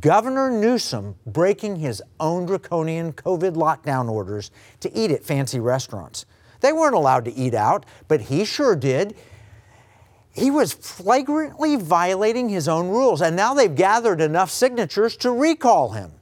Governor 0.00 0.50
Newsom 0.50 1.16
breaking 1.24 1.76
his 1.76 2.02
own 2.18 2.44
draconian 2.44 3.14
COVID 3.14 3.54
lockdown 3.54 4.10
orders 4.10 4.50
to 4.80 4.94
eat 4.94 5.10
at 5.10 5.24
fancy 5.24 5.58
restaurants. 5.58 6.26
They 6.60 6.72
weren't 6.72 6.94
allowed 6.94 7.24
to 7.24 7.34
eat 7.34 7.54
out, 7.54 7.86
but 8.08 8.20
he 8.22 8.44
sure 8.44 8.76
did. 8.76 9.16
he 10.32 10.50
was 10.50 10.72
flagrantly 10.72 11.76
violating 11.76 12.48
his 12.48 12.68
own 12.68 12.88
rules, 12.88 13.20
and 13.20 13.34
now 13.34 13.52
they've 13.54 13.74
gathered 13.74 14.20
enough 14.20 14.50
signatures 14.50 15.16
to 15.18 15.30
recall 15.30 15.90
him. 15.90 16.12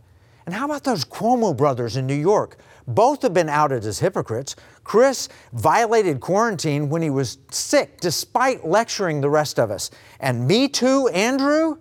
And 0.47 0.55
how 0.55 0.65
about 0.65 0.85
those 0.85 1.05
Cuomo 1.05 1.55
brothers 1.55 1.97
in 1.97 2.07
New 2.07 2.15
York? 2.15 2.57
Both 2.87 3.21
have 3.21 3.35
been 3.35 3.51
outed 3.51 3.85
as 3.85 3.99
hypocrites. 3.99 4.57
Chris 4.83 5.29
violated 5.53 6.21
quarantine 6.21 6.89
when 6.89 7.03
he 7.03 7.11
was 7.11 7.37
sick, 7.51 8.01
despite 8.01 8.67
lecturing 8.67 9.21
the 9.21 9.29
rest 9.29 9.59
of 9.61 9.71
us. 9.71 9.91
And 10.21 10.49
me 10.49 10.69
too, 10.69 11.09
Andrew? 11.09 11.77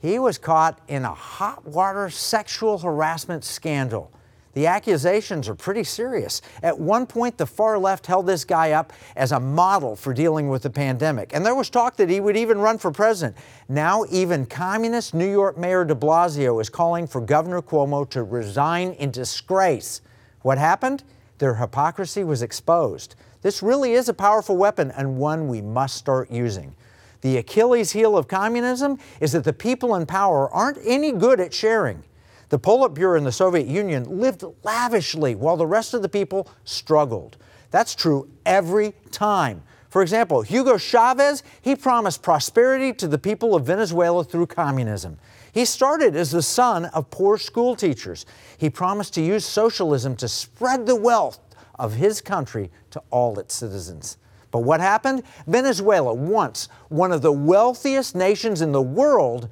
He 0.00 0.18
was 0.18 0.38
caught 0.38 0.80
in 0.88 1.04
a 1.04 1.14
hot 1.14 1.64
water 1.64 2.10
sexual 2.10 2.78
harassment 2.78 3.44
scandal. 3.44 4.12
The 4.58 4.66
accusations 4.66 5.48
are 5.48 5.54
pretty 5.54 5.84
serious. 5.84 6.42
At 6.64 6.76
one 6.76 7.06
point, 7.06 7.38
the 7.38 7.46
far 7.46 7.78
left 7.78 8.08
held 8.08 8.26
this 8.26 8.44
guy 8.44 8.72
up 8.72 8.92
as 9.14 9.30
a 9.30 9.38
model 9.38 9.94
for 9.94 10.12
dealing 10.12 10.48
with 10.48 10.62
the 10.62 10.70
pandemic. 10.70 11.32
And 11.32 11.46
there 11.46 11.54
was 11.54 11.70
talk 11.70 11.94
that 11.98 12.10
he 12.10 12.18
would 12.18 12.36
even 12.36 12.58
run 12.58 12.76
for 12.76 12.90
president. 12.90 13.36
Now, 13.68 14.04
even 14.10 14.46
communist 14.46 15.14
New 15.14 15.30
York 15.30 15.56
Mayor 15.56 15.84
de 15.84 15.94
Blasio 15.94 16.60
is 16.60 16.68
calling 16.68 17.06
for 17.06 17.20
Governor 17.20 17.62
Cuomo 17.62 18.10
to 18.10 18.24
resign 18.24 18.94
in 18.94 19.12
disgrace. 19.12 20.00
What 20.42 20.58
happened? 20.58 21.04
Their 21.38 21.54
hypocrisy 21.54 22.24
was 22.24 22.42
exposed. 22.42 23.14
This 23.42 23.62
really 23.62 23.92
is 23.92 24.08
a 24.08 24.12
powerful 24.12 24.56
weapon 24.56 24.90
and 24.90 25.18
one 25.18 25.46
we 25.46 25.62
must 25.62 25.94
start 25.94 26.32
using. 26.32 26.74
The 27.20 27.36
Achilles 27.36 27.92
heel 27.92 28.18
of 28.18 28.26
communism 28.26 28.98
is 29.20 29.30
that 29.30 29.44
the 29.44 29.52
people 29.52 29.94
in 29.94 30.04
power 30.04 30.50
aren't 30.50 30.78
any 30.84 31.12
good 31.12 31.38
at 31.38 31.54
sharing. 31.54 32.02
The 32.48 32.58
Politburo 32.58 33.18
in 33.18 33.24
the 33.24 33.32
Soviet 33.32 33.66
Union 33.66 34.20
lived 34.20 34.44
lavishly 34.62 35.34
while 35.34 35.56
the 35.56 35.66
rest 35.66 35.94
of 35.94 36.02
the 36.02 36.08
people 36.08 36.48
struggled. 36.64 37.36
That's 37.70 37.94
true 37.94 38.28
every 38.46 38.94
time. 39.10 39.62
For 39.90 40.02
example, 40.02 40.42
Hugo 40.42 40.76
Chavez, 40.76 41.42
he 41.62 41.74
promised 41.74 42.22
prosperity 42.22 42.92
to 42.94 43.08
the 43.08 43.18
people 43.18 43.54
of 43.54 43.66
Venezuela 43.66 44.22
through 44.22 44.46
communism. 44.46 45.18
He 45.52 45.64
started 45.64 46.14
as 46.14 46.30
the 46.30 46.42
son 46.42 46.86
of 46.86 47.10
poor 47.10 47.38
school 47.38 47.74
teachers. 47.74 48.26
He 48.58 48.68
promised 48.70 49.14
to 49.14 49.22
use 49.22 49.44
socialism 49.44 50.14
to 50.16 50.28
spread 50.28 50.86
the 50.86 50.96
wealth 50.96 51.40
of 51.78 51.94
his 51.94 52.20
country 52.20 52.70
to 52.90 53.02
all 53.10 53.38
its 53.38 53.54
citizens. 53.54 54.18
But 54.50 54.60
what 54.60 54.80
happened? 54.80 55.22
Venezuela, 55.46 56.12
once 56.12 56.68
one 56.88 57.12
of 57.12 57.22
the 57.22 57.32
wealthiest 57.32 58.14
nations 58.14 58.60
in 58.60 58.72
the 58.72 58.82
world, 58.82 59.48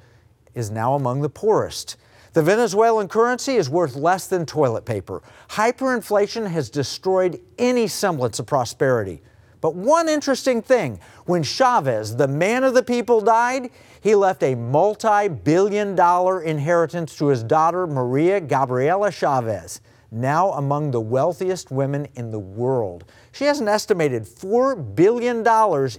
is 0.53 0.71
now 0.71 0.95
among 0.95 1.21
the 1.21 1.29
poorest. 1.29 1.97
The 2.37 2.43
Venezuelan 2.43 3.07
currency 3.07 3.55
is 3.55 3.67
worth 3.67 3.95
less 3.95 4.27
than 4.27 4.45
toilet 4.45 4.85
paper. 4.85 5.23
Hyperinflation 5.49 6.47
has 6.47 6.69
destroyed 6.69 7.41
any 7.57 7.87
semblance 7.87 8.37
of 8.37 8.45
prosperity. 8.45 9.23
But 9.59 9.73
one 9.73 10.07
interesting 10.07 10.61
thing 10.61 10.99
when 11.25 11.41
Chavez, 11.41 12.15
the 12.15 12.27
man 12.27 12.63
of 12.63 12.75
the 12.75 12.83
people, 12.83 13.21
died, 13.21 13.71
he 14.01 14.13
left 14.13 14.43
a 14.43 14.53
multi 14.53 15.29
billion 15.29 15.95
dollar 15.95 16.43
inheritance 16.43 17.17
to 17.17 17.25
his 17.25 17.41
daughter, 17.41 17.87
Maria 17.87 18.39
Gabriela 18.39 19.11
Chavez, 19.11 19.81
now 20.11 20.51
among 20.51 20.91
the 20.91 21.01
wealthiest 21.01 21.71
women 21.71 22.07
in 22.13 22.29
the 22.29 22.37
world. 22.37 23.05
She 23.31 23.45
has 23.45 23.61
an 23.61 23.67
estimated 23.67 24.25
$4 24.25 24.93
billion 24.93 25.43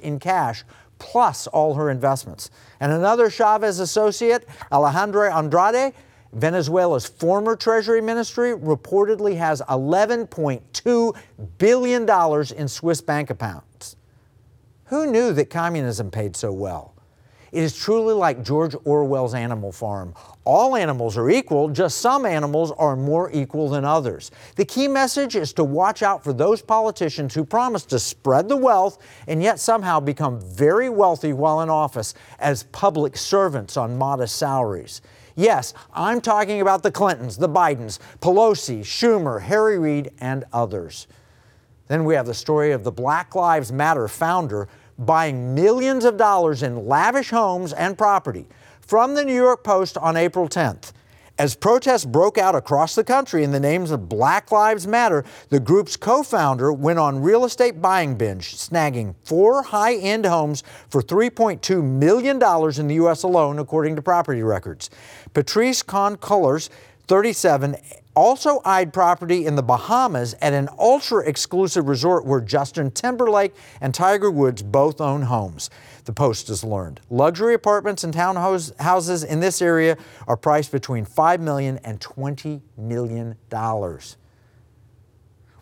in 0.05 0.21
cash 0.21 0.63
plus 1.01 1.49
all 1.49 1.75
her 1.75 1.91
investments. 1.91 2.51
And 2.79 2.93
another 2.93 3.29
Chavez 3.29 3.81
associate, 3.81 4.47
Alejandro 4.71 5.33
Andrade, 5.33 5.95
Venezuela's 6.33 7.07
former 7.07 7.57
Treasury 7.57 8.01
Ministry 8.01 8.53
reportedly 8.53 9.37
has 9.37 9.63
$11.2 9.63 11.17
billion 11.59 12.53
in 12.57 12.69
Swiss 12.69 13.01
bank 13.01 13.31
accounts. 13.31 13.97
Who 14.87 15.11
knew 15.11 15.33
that 15.33 15.51
communism 15.51 16.11
paid 16.11 16.37
so 16.37 16.53
well? 16.53 16.95
It 17.51 17.63
is 17.63 17.75
truly 17.75 18.13
like 18.13 18.45
George 18.45 18.75
Orwell's 18.85 19.33
Animal 19.33 19.73
Farm. 19.73 20.15
All 20.45 20.77
animals 20.77 21.17
are 21.17 21.31
equal, 21.31 21.71
just 21.71 21.99
some 21.99 22.27
animals 22.27 22.73
are 22.73 22.95
more 22.95 23.31
equal 23.33 23.71
than 23.71 23.87
others. 23.87 24.31
The 24.57 24.67
key 24.67 24.87
message 24.87 25.35
is 25.35 25.55
to 25.55 25.65
watch 25.65 26.03
out 26.03 26.23
for 26.23 26.35
those 26.35 26.61
politicians 26.61 27.35
who 27.35 27.45
promise 27.45 27.85
to 27.87 27.99
spread 27.99 28.49
the 28.49 28.57
wealth 28.57 28.99
and 29.27 29.43
yet 29.43 29.61
somehow 29.61 29.99
become 29.99 30.41
very 30.41 30.91
wealthy 30.91 31.33
while 31.33 31.63
in 31.63 31.71
office 31.71 32.13
as 32.39 32.65
public 32.65 33.17
servants 33.17 33.79
on 33.79 33.97
modest 33.97 34.37
salaries. 34.37 35.01
Yes, 35.39 35.73
I'm 35.95 36.21
talking 36.21 36.61
about 36.61 36.83
the 36.83 36.91
Clintons, 36.91 37.37
the 37.37 37.49
Bidens, 37.49 38.01
Pelosi, 38.19 38.81
Schumer, 38.81 39.41
Harry 39.41 39.79
Reid, 39.79 40.11
and 40.19 40.45
others. 40.53 41.07
Then 41.87 42.05
we 42.05 42.17
have 42.17 42.27
the 42.27 42.35
story 42.35 42.73
of 42.73 42.83
the 42.83 42.91
Black 42.91 43.37
Lives 43.37 43.71
Matter 43.71 44.09
founder 44.09 44.67
buying 44.99 45.55
millions 45.55 46.05
of 46.05 46.17
dollars 46.17 46.65
in 46.65 46.89
lavish 46.89 47.31
homes 47.31 47.73
and 47.73 47.97
property 47.97 48.47
from 48.81 49.15
the 49.15 49.25
New 49.25 49.33
York 49.33 49.63
Post 49.63 49.97
on 49.99 50.17
April 50.17 50.49
10th. 50.49 50.91
As 51.39 51.55
protests 51.55 52.05
broke 52.05 52.37
out 52.37 52.57
across 52.57 52.97
the 52.97 53.05
country 53.05 53.45
in 53.45 53.53
the 53.53 53.61
names 53.61 53.93
of 53.93 54.09
Black 54.09 54.51
Lives 54.51 54.89
Matter, 54.89 55.25
the 55.51 55.61
group's 55.61 55.97
co 55.97 56.25
founder 56.25 56.73
went 56.73 56.99
on 56.99 57.23
real 57.23 57.45
estate 57.45 57.81
buying 57.81 58.17
binge, 58.17 58.57
snagging 58.57 59.15
four 59.23 59.63
high 59.63 59.95
end 59.95 60.27
homes 60.27 60.65
for 60.91 61.01
$3.2 61.01 61.81
million 61.81 62.43
in 62.81 62.89
the 62.89 62.95
U.S. 62.97 63.23
alone, 63.23 63.61
according 63.61 63.95
to 63.95 64.03
property 64.03 64.43
records. 64.43 64.91
Patrisse 65.33 65.87
Khan-Cullors, 65.87 66.71
37, 67.07 67.77
also 68.17 68.61
eyed 68.65 68.93
property 68.93 69.47
in 69.47 69.55
the 69.55 69.63
Bahamas 69.63 70.35
at 70.43 70.53
an 70.53 70.69
ultra 70.77 71.25
exclusive 71.25 71.87
resort 71.87 72.27
where 72.27 72.41
Justin 72.41 72.91
Timberlake 72.91 73.55
and 73.81 73.95
Tiger 73.95 74.29
Woods 74.29 74.65
both 74.65 75.01
own 75.01 75.23
homes 75.23 75.71
the 76.09 76.13
Post 76.15 76.49
has 76.49 76.65
learned. 76.65 77.03
Luxury 77.11 77.53
apartments 77.53 78.03
and 78.03 78.15
townhouses 78.15 79.27
in 79.27 79.41
this 79.41 79.61
area 79.61 79.99
are 80.27 80.39
priced 80.39 80.73
between 80.73 81.05
$5 81.05 81.39
million 81.39 81.77
and 81.85 82.01
$20 82.01 82.63
million. 82.79 83.37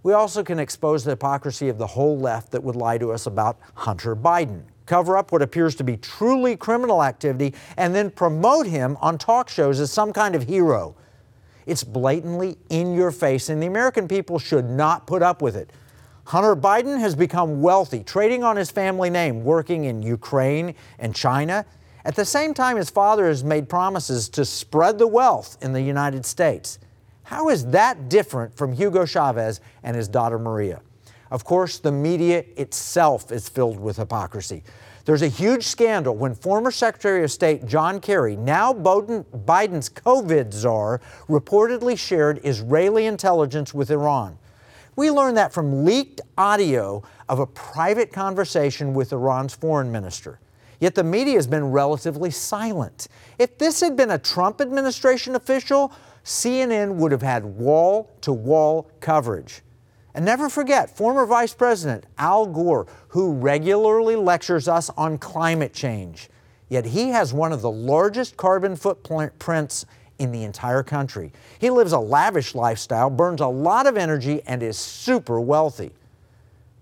We 0.04 0.12
also 0.12 0.44
can 0.44 0.60
expose 0.60 1.02
the 1.02 1.10
hypocrisy 1.10 1.68
of 1.68 1.78
the 1.78 1.86
whole 1.88 2.16
left 2.16 2.52
that 2.52 2.62
would 2.62 2.76
lie 2.76 2.96
to 2.96 3.10
us 3.10 3.26
about 3.26 3.58
Hunter 3.74 4.14
Biden, 4.14 4.62
cover 4.86 5.16
up 5.16 5.32
what 5.32 5.42
appears 5.42 5.74
to 5.74 5.82
be 5.82 5.96
truly 5.96 6.56
criminal 6.56 7.02
activity, 7.02 7.52
and 7.76 7.92
then 7.92 8.08
promote 8.08 8.68
him 8.68 8.96
on 9.00 9.18
talk 9.18 9.48
shows 9.48 9.80
as 9.80 9.90
some 9.90 10.12
kind 10.12 10.36
of 10.36 10.44
hero. 10.44 10.94
It's 11.66 11.82
blatantly 11.82 12.56
in 12.70 12.94
your 12.94 13.10
face, 13.10 13.48
and 13.48 13.60
the 13.60 13.66
American 13.66 14.06
people 14.06 14.38
should 14.38 14.66
not 14.66 15.08
put 15.08 15.22
up 15.24 15.42
with 15.42 15.56
it. 15.56 15.72
Hunter 16.26 16.56
Biden 16.56 16.98
has 16.98 17.14
become 17.14 17.62
wealthy, 17.62 18.02
trading 18.02 18.42
on 18.42 18.56
his 18.56 18.68
family 18.68 19.10
name, 19.10 19.44
working 19.44 19.84
in 19.84 20.02
Ukraine 20.02 20.74
and 20.98 21.14
China. 21.14 21.64
At 22.04 22.16
the 22.16 22.24
same 22.24 22.52
time, 22.52 22.76
his 22.76 22.90
father 22.90 23.28
has 23.28 23.44
made 23.44 23.68
promises 23.68 24.28
to 24.30 24.44
spread 24.44 24.98
the 24.98 25.06
wealth 25.06 25.56
in 25.62 25.72
the 25.72 25.80
United 25.80 26.26
States. 26.26 26.80
How 27.22 27.48
is 27.48 27.66
that 27.66 28.08
different 28.08 28.56
from 28.56 28.72
Hugo 28.72 29.06
Chavez 29.06 29.60
and 29.84 29.96
his 29.96 30.08
daughter 30.08 30.36
Maria? 30.36 30.80
Of 31.30 31.44
course, 31.44 31.78
the 31.78 31.92
media 31.92 32.44
itself 32.56 33.30
is 33.30 33.48
filled 33.48 33.78
with 33.78 33.96
hypocrisy. 33.96 34.64
There's 35.04 35.22
a 35.22 35.28
huge 35.28 35.64
scandal 35.64 36.16
when 36.16 36.34
former 36.34 36.72
Secretary 36.72 37.22
of 37.22 37.30
State 37.30 37.66
John 37.66 38.00
Kerry, 38.00 38.34
now 38.34 38.72
Biden's 38.72 39.88
COVID 39.88 40.52
czar, 40.52 41.00
reportedly 41.28 41.96
shared 41.96 42.40
Israeli 42.42 43.06
intelligence 43.06 43.72
with 43.72 43.92
Iran. 43.92 44.38
We 44.96 45.10
learned 45.10 45.36
that 45.36 45.52
from 45.52 45.84
leaked 45.84 46.22
audio 46.38 47.02
of 47.28 47.38
a 47.38 47.46
private 47.46 48.12
conversation 48.12 48.94
with 48.94 49.12
Iran's 49.12 49.54
foreign 49.54 49.92
minister. 49.92 50.40
Yet 50.80 50.94
the 50.94 51.04
media 51.04 51.34
has 51.34 51.46
been 51.46 51.70
relatively 51.70 52.30
silent. 52.30 53.08
If 53.38 53.58
this 53.58 53.80
had 53.80 53.94
been 53.94 54.10
a 54.10 54.18
Trump 54.18 54.60
administration 54.60 55.34
official, 55.34 55.92
CNN 56.24 56.94
would 56.94 57.12
have 57.12 57.22
had 57.22 57.44
wall 57.44 58.16
to 58.22 58.32
wall 58.32 58.90
coverage. 59.00 59.62
And 60.14 60.24
never 60.24 60.48
forget 60.48 60.96
former 60.96 61.26
Vice 61.26 61.52
President 61.52 62.06
Al 62.16 62.46
Gore, 62.46 62.86
who 63.08 63.34
regularly 63.34 64.16
lectures 64.16 64.66
us 64.66 64.88
on 64.96 65.18
climate 65.18 65.74
change. 65.74 66.30
Yet 66.70 66.86
he 66.86 67.10
has 67.10 67.34
one 67.34 67.52
of 67.52 67.60
the 67.60 67.70
largest 67.70 68.38
carbon 68.38 68.76
footprints 68.76 69.84
in 70.18 70.32
the 70.32 70.44
entire 70.44 70.82
country. 70.82 71.32
He 71.58 71.70
lives 71.70 71.92
a 71.92 71.98
lavish 71.98 72.54
lifestyle, 72.54 73.10
burns 73.10 73.40
a 73.40 73.46
lot 73.46 73.86
of 73.86 73.96
energy, 73.96 74.42
and 74.46 74.62
is 74.62 74.78
super 74.78 75.40
wealthy. 75.40 75.92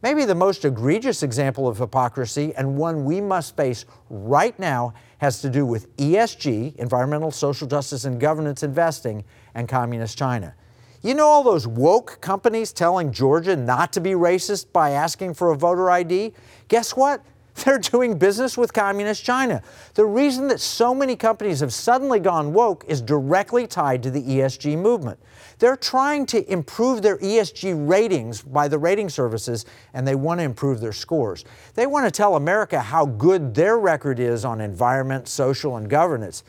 Maybe 0.02 0.26
the 0.26 0.34
most 0.34 0.66
egregious 0.66 1.22
example 1.22 1.66
of 1.66 1.78
hypocrisy, 1.78 2.52
and 2.56 2.76
one 2.76 3.06
we 3.06 3.20
must 3.22 3.56
face 3.56 3.86
right 4.10 4.56
now, 4.58 4.92
has 5.18 5.40
to 5.40 5.48
do 5.48 5.64
with 5.64 5.96
ESG, 5.96 6.76
environmental, 6.76 7.30
social 7.30 7.66
justice, 7.66 8.04
and 8.04 8.20
governance 8.20 8.62
investing, 8.62 9.24
and 9.54 9.66
communist 9.66 10.18
China. 10.18 10.54
You 11.00 11.14
know 11.14 11.26
all 11.26 11.42
those 11.42 11.66
woke 11.66 12.18
companies 12.20 12.72
telling 12.72 13.12
Georgia 13.12 13.56
not 13.56 13.92
to 13.94 14.00
be 14.00 14.10
racist 14.10 14.72
by 14.72 14.90
asking 14.90 15.34
for 15.34 15.52
a 15.52 15.56
voter 15.56 15.90
ID? 15.90 16.34
Guess 16.68 16.96
what? 16.96 17.22
They're 17.54 17.78
doing 17.78 18.18
business 18.18 18.58
with 18.58 18.72
Communist 18.72 19.24
China. 19.24 19.62
The 19.94 20.04
reason 20.04 20.48
that 20.48 20.60
so 20.60 20.94
many 20.94 21.14
companies 21.14 21.60
have 21.60 21.72
suddenly 21.72 22.18
gone 22.18 22.52
woke 22.52 22.84
is 22.88 23.00
directly 23.00 23.66
tied 23.66 24.02
to 24.02 24.10
the 24.10 24.22
ESG 24.22 24.76
movement. 24.76 25.20
They're 25.58 25.76
trying 25.76 26.26
to 26.26 26.50
improve 26.52 27.02
their 27.02 27.16
ESG 27.18 27.88
ratings 27.88 28.42
by 28.42 28.66
the 28.66 28.78
rating 28.78 29.08
services, 29.08 29.66
and 29.92 30.06
they 30.06 30.16
want 30.16 30.40
to 30.40 30.44
improve 30.44 30.80
their 30.80 30.92
scores. 30.92 31.44
They 31.74 31.86
want 31.86 32.06
to 32.06 32.10
tell 32.10 32.34
America 32.34 32.80
how 32.80 33.06
good 33.06 33.54
their 33.54 33.78
record 33.78 34.18
is 34.18 34.44
on 34.44 34.60
environment, 34.60 35.28
social, 35.28 35.76
and 35.76 35.88
governance. 35.88 36.42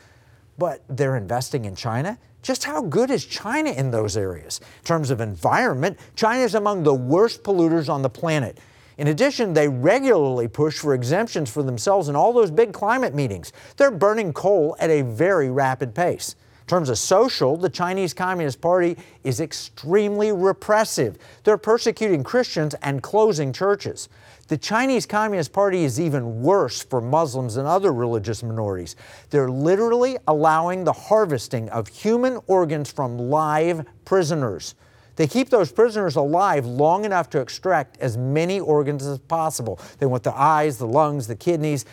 But 0.58 0.82
they're 0.90 1.18
investing 1.18 1.66
in 1.66 1.76
China? 1.76 2.18
Just 2.42 2.64
how 2.64 2.82
good 2.82 3.10
is 3.10 3.26
China 3.26 3.72
in 3.72 3.92
those 3.92 4.18
areas? 4.18 4.60
In 4.60 4.86
terms 4.86 5.12
of 5.12 5.22
environment, 5.22 6.00
China 6.16 6.44
is 6.44 6.56
among 6.56 6.84
the 6.84 6.94
worst 6.94 7.44
polluters 7.44 7.90
on 7.90 8.02
the 8.02 8.10
planet. 8.10 8.60
In 8.98 9.08
addition, 9.08 9.54
they 9.54 9.68
regularly 9.68 10.48
push 10.48 10.80
for 10.80 10.94
exemptions 10.94 11.50
for 11.50 11.64
themselves 11.64 12.08
in 12.08 12.16
all 12.16 12.32
those 12.32 12.52
big 12.52 12.72
climate 12.72 13.14
meetings. 13.14 13.52
They're 13.78 13.92
burning 13.92 14.32
coal 14.34 14.76
at 14.80 14.90
a 14.90 15.02
very 15.02 15.50
rapid 15.50 15.94
pace. 15.94 16.36
In 16.62 16.68
terms 16.68 16.90
of 16.90 16.98
social, 16.98 17.58
the 17.58 17.70
Chinese 17.70 18.14
Communist 18.14 18.60
Party 18.60 18.98
is 19.24 19.40
extremely 19.40 20.32
repressive. 20.32 21.18
They're 21.44 21.60
persecuting 21.60 22.24
Christians 22.24 22.74
and 22.82 23.04
closing 23.04 23.54
churches. 23.54 24.10
The 24.48 24.58
Chinese 24.58 25.06
Communist 25.06 25.54
Party 25.54 25.84
is 25.84 26.00
even 26.00 26.42
worse 26.42 26.82
for 26.82 27.02
Muslims 27.02 27.58
and 27.58 27.68
other 27.68 27.94
religious 27.94 28.42
minorities. 28.42 28.96
They're 29.30 29.52
literally 29.52 30.18
allowing 30.28 30.86
the 30.86 30.94
harvesting 30.94 31.70
of 31.70 31.88
human 31.88 32.40
organs 32.48 32.92
from 32.92 33.18
live 33.18 33.86
prisoners. 34.06 34.74
They 35.16 35.28
keep 35.28 35.50
those 35.50 35.72
prisoners 35.72 36.16
alive 36.16 36.66
long 36.66 37.06
enough 37.06 37.30
to 37.32 37.40
extract 37.40 37.98
as 38.00 38.18
many 38.18 38.60
organs 38.60 39.06
as 39.06 39.20
possible. 39.20 39.80
They 40.00 40.06
want 40.06 40.24
the 40.24 40.38
eyes, 40.38 40.78
the 40.78 40.88
lungs, 40.88 41.28
the 41.28 41.36
kidneys. 41.36 41.86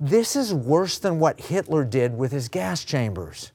This 0.00 0.36
is 0.36 0.54
worse 0.54 0.98
than 0.98 1.18
what 1.18 1.40
Hitler 1.40 1.84
did 1.84 2.16
with 2.16 2.32
his 2.32 2.48
gas 2.48 2.84
chambers. 2.84 3.52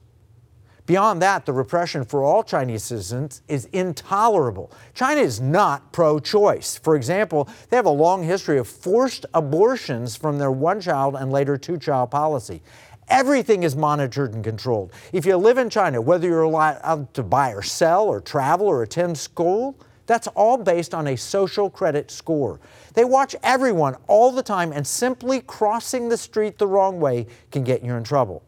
Beyond 0.86 1.22
that, 1.22 1.46
the 1.46 1.52
repression 1.54 2.04
for 2.04 2.22
all 2.22 2.42
Chinese 2.42 2.84
citizens 2.84 3.40
is 3.48 3.64
intolerable. 3.72 4.70
China 4.92 5.22
is 5.22 5.40
not 5.40 5.92
pro 5.92 6.18
choice. 6.18 6.76
For 6.76 6.94
example, 6.94 7.48
they 7.70 7.76
have 7.76 7.86
a 7.86 7.90
long 7.90 8.22
history 8.22 8.58
of 8.58 8.68
forced 8.68 9.24
abortions 9.32 10.14
from 10.14 10.38
their 10.38 10.50
one 10.52 10.82
child 10.82 11.16
and 11.16 11.32
later 11.32 11.56
two 11.56 11.78
child 11.78 12.10
policy. 12.10 12.60
Everything 13.08 13.62
is 13.62 13.76
monitored 13.76 14.34
and 14.34 14.42
controlled. 14.42 14.92
If 15.12 15.26
you 15.26 15.36
live 15.36 15.58
in 15.58 15.70
China, 15.70 16.00
whether 16.00 16.26
you're 16.26 16.42
allowed 16.42 17.12
to 17.14 17.22
buy 17.22 17.52
or 17.52 17.62
sell 17.62 18.04
or 18.04 18.20
travel 18.20 18.66
or 18.66 18.82
attend 18.82 19.18
school, 19.18 19.76
that's 20.06 20.26
all 20.28 20.56
based 20.56 20.94
on 20.94 21.08
a 21.08 21.16
social 21.16 21.70
credit 21.70 22.10
score. 22.10 22.60
They 22.94 23.04
watch 23.04 23.34
everyone 23.42 23.96
all 24.06 24.30
the 24.30 24.42
time, 24.42 24.72
and 24.72 24.86
simply 24.86 25.40
crossing 25.40 26.08
the 26.08 26.16
street 26.16 26.58
the 26.58 26.66
wrong 26.66 27.00
way 27.00 27.26
can 27.50 27.64
get 27.64 27.82
you 27.82 27.94
in 27.94 28.04
trouble. 28.04 28.42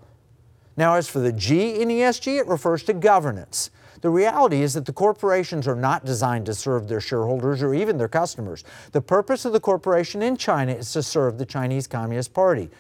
Now, 0.76 0.94
as 0.94 1.08
for 1.08 1.20
the 1.20 1.32
G 1.32 1.80
in 1.80 1.88
ESG, 1.88 2.38
it 2.38 2.46
refers 2.46 2.82
to 2.84 2.92
governance. 2.92 3.70
The 4.02 4.10
reality 4.10 4.62
is 4.62 4.74
that 4.74 4.84
the 4.84 4.92
corporations 4.92 5.66
are 5.66 5.74
not 5.74 6.04
designed 6.04 6.46
to 6.46 6.54
serve 6.54 6.86
their 6.86 7.00
shareholders 7.00 7.62
or 7.62 7.74
even 7.74 7.96
their 7.96 8.08
customers. 8.08 8.62
The 8.92 9.00
purpose 9.00 9.46
of 9.46 9.54
the 9.54 9.60
corporation 9.60 10.22
in 10.22 10.36
China 10.36 10.72
is 10.72 10.92
to 10.92 11.02
serve 11.02 11.38
the 11.38 11.46
Chinese 11.46 11.86
Communist 11.86 12.34
Party. 12.34 12.70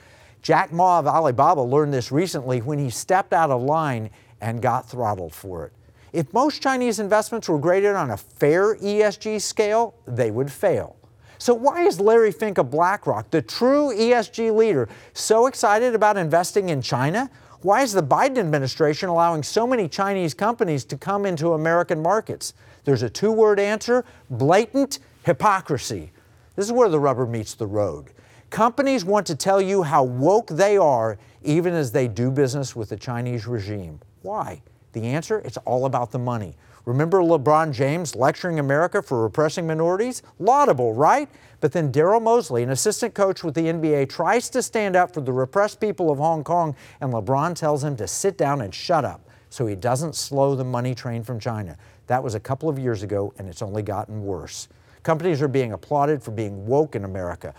Jack 0.46 0.72
Ma 0.72 1.00
of 1.00 1.08
Alibaba 1.08 1.60
learned 1.60 1.92
this 1.92 2.12
recently 2.12 2.60
when 2.60 2.78
he 2.78 2.88
stepped 2.88 3.32
out 3.32 3.50
of 3.50 3.62
line 3.62 4.08
and 4.40 4.62
got 4.62 4.88
throttled 4.88 5.34
for 5.34 5.66
it. 5.66 5.72
If 6.12 6.32
most 6.32 6.62
Chinese 6.62 7.00
investments 7.00 7.48
were 7.48 7.58
graded 7.58 7.96
on 7.96 8.12
a 8.12 8.16
fair 8.16 8.76
ESG 8.76 9.42
scale, 9.42 9.96
they 10.06 10.30
would 10.30 10.52
fail. 10.52 10.94
So, 11.38 11.52
why 11.52 11.82
is 11.82 11.98
Larry 11.98 12.30
Fink 12.30 12.58
of 12.58 12.70
BlackRock, 12.70 13.32
the 13.32 13.42
true 13.42 13.92
ESG 13.92 14.54
leader, 14.54 14.88
so 15.14 15.48
excited 15.48 15.96
about 15.96 16.16
investing 16.16 16.68
in 16.68 16.80
China? 16.80 17.28
Why 17.62 17.82
is 17.82 17.92
the 17.92 18.04
Biden 18.04 18.38
administration 18.38 19.08
allowing 19.08 19.42
so 19.42 19.66
many 19.66 19.88
Chinese 19.88 20.32
companies 20.32 20.84
to 20.84 20.96
come 20.96 21.26
into 21.26 21.54
American 21.54 22.00
markets? 22.00 22.54
There's 22.84 23.02
a 23.02 23.10
two 23.10 23.32
word 23.32 23.58
answer 23.58 24.04
blatant 24.30 25.00
hypocrisy. 25.24 26.12
This 26.54 26.66
is 26.66 26.72
where 26.72 26.88
the 26.88 27.00
rubber 27.00 27.26
meets 27.26 27.54
the 27.54 27.66
road. 27.66 28.12
Companies 28.50 29.04
want 29.04 29.26
to 29.26 29.34
tell 29.34 29.60
you 29.60 29.82
how 29.82 30.04
woke 30.04 30.48
they 30.48 30.76
are 30.76 31.18
even 31.42 31.74
as 31.74 31.90
they 31.92 32.06
do 32.06 32.30
business 32.30 32.76
with 32.76 32.88
the 32.88 32.96
Chinese 32.96 33.46
regime. 33.46 34.00
Why? 34.22 34.62
The 34.92 35.02
answer? 35.02 35.40
It's 35.40 35.56
all 35.58 35.84
about 35.84 36.12
the 36.12 36.18
money. 36.18 36.56
Remember 36.84 37.18
LeBron 37.18 37.72
James 37.72 38.14
lecturing 38.14 38.60
America 38.60 39.02
for 39.02 39.24
repressing 39.24 39.66
minorities? 39.66 40.22
Laudable, 40.38 40.94
right? 40.94 41.28
But 41.60 41.72
then 41.72 41.90
Daryl 41.90 42.22
Mosley, 42.22 42.62
an 42.62 42.70
assistant 42.70 43.14
coach 43.14 43.42
with 43.42 43.54
the 43.54 43.62
NBA, 43.62 44.08
tries 44.08 44.48
to 44.50 44.62
stand 44.62 44.94
up 44.94 45.12
for 45.12 45.20
the 45.20 45.32
repressed 45.32 45.80
people 45.80 46.12
of 46.12 46.18
Hong 46.18 46.44
Kong, 46.44 46.76
and 47.00 47.12
LeBron 47.12 47.56
tells 47.56 47.82
him 47.82 47.96
to 47.96 48.06
sit 48.06 48.38
down 48.38 48.60
and 48.60 48.72
shut 48.72 49.04
up 49.04 49.28
so 49.50 49.66
he 49.66 49.74
doesn't 49.74 50.14
slow 50.14 50.54
the 50.54 50.64
money 50.64 50.94
train 50.94 51.24
from 51.24 51.40
China. 51.40 51.76
That 52.06 52.22
was 52.22 52.36
a 52.36 52.40
couple 52.40 52.68
of 52.68 52.78
years 52.78 53.02
ago, 53.02 53.34
and 53.38 53.48
it's 53.48 53.62
only 53.62 53.82
gotten 53.82 54.22
worse. 54.22 54.68
Companies 55.02 55.42
are 55.42 55.48
being 55.48 55.72
applauded 55.72 56.22
for 56.22 56.30
being 56.30 56.66
woke 56.66 56.94
in 56.94 57.04
America 57.04 57.52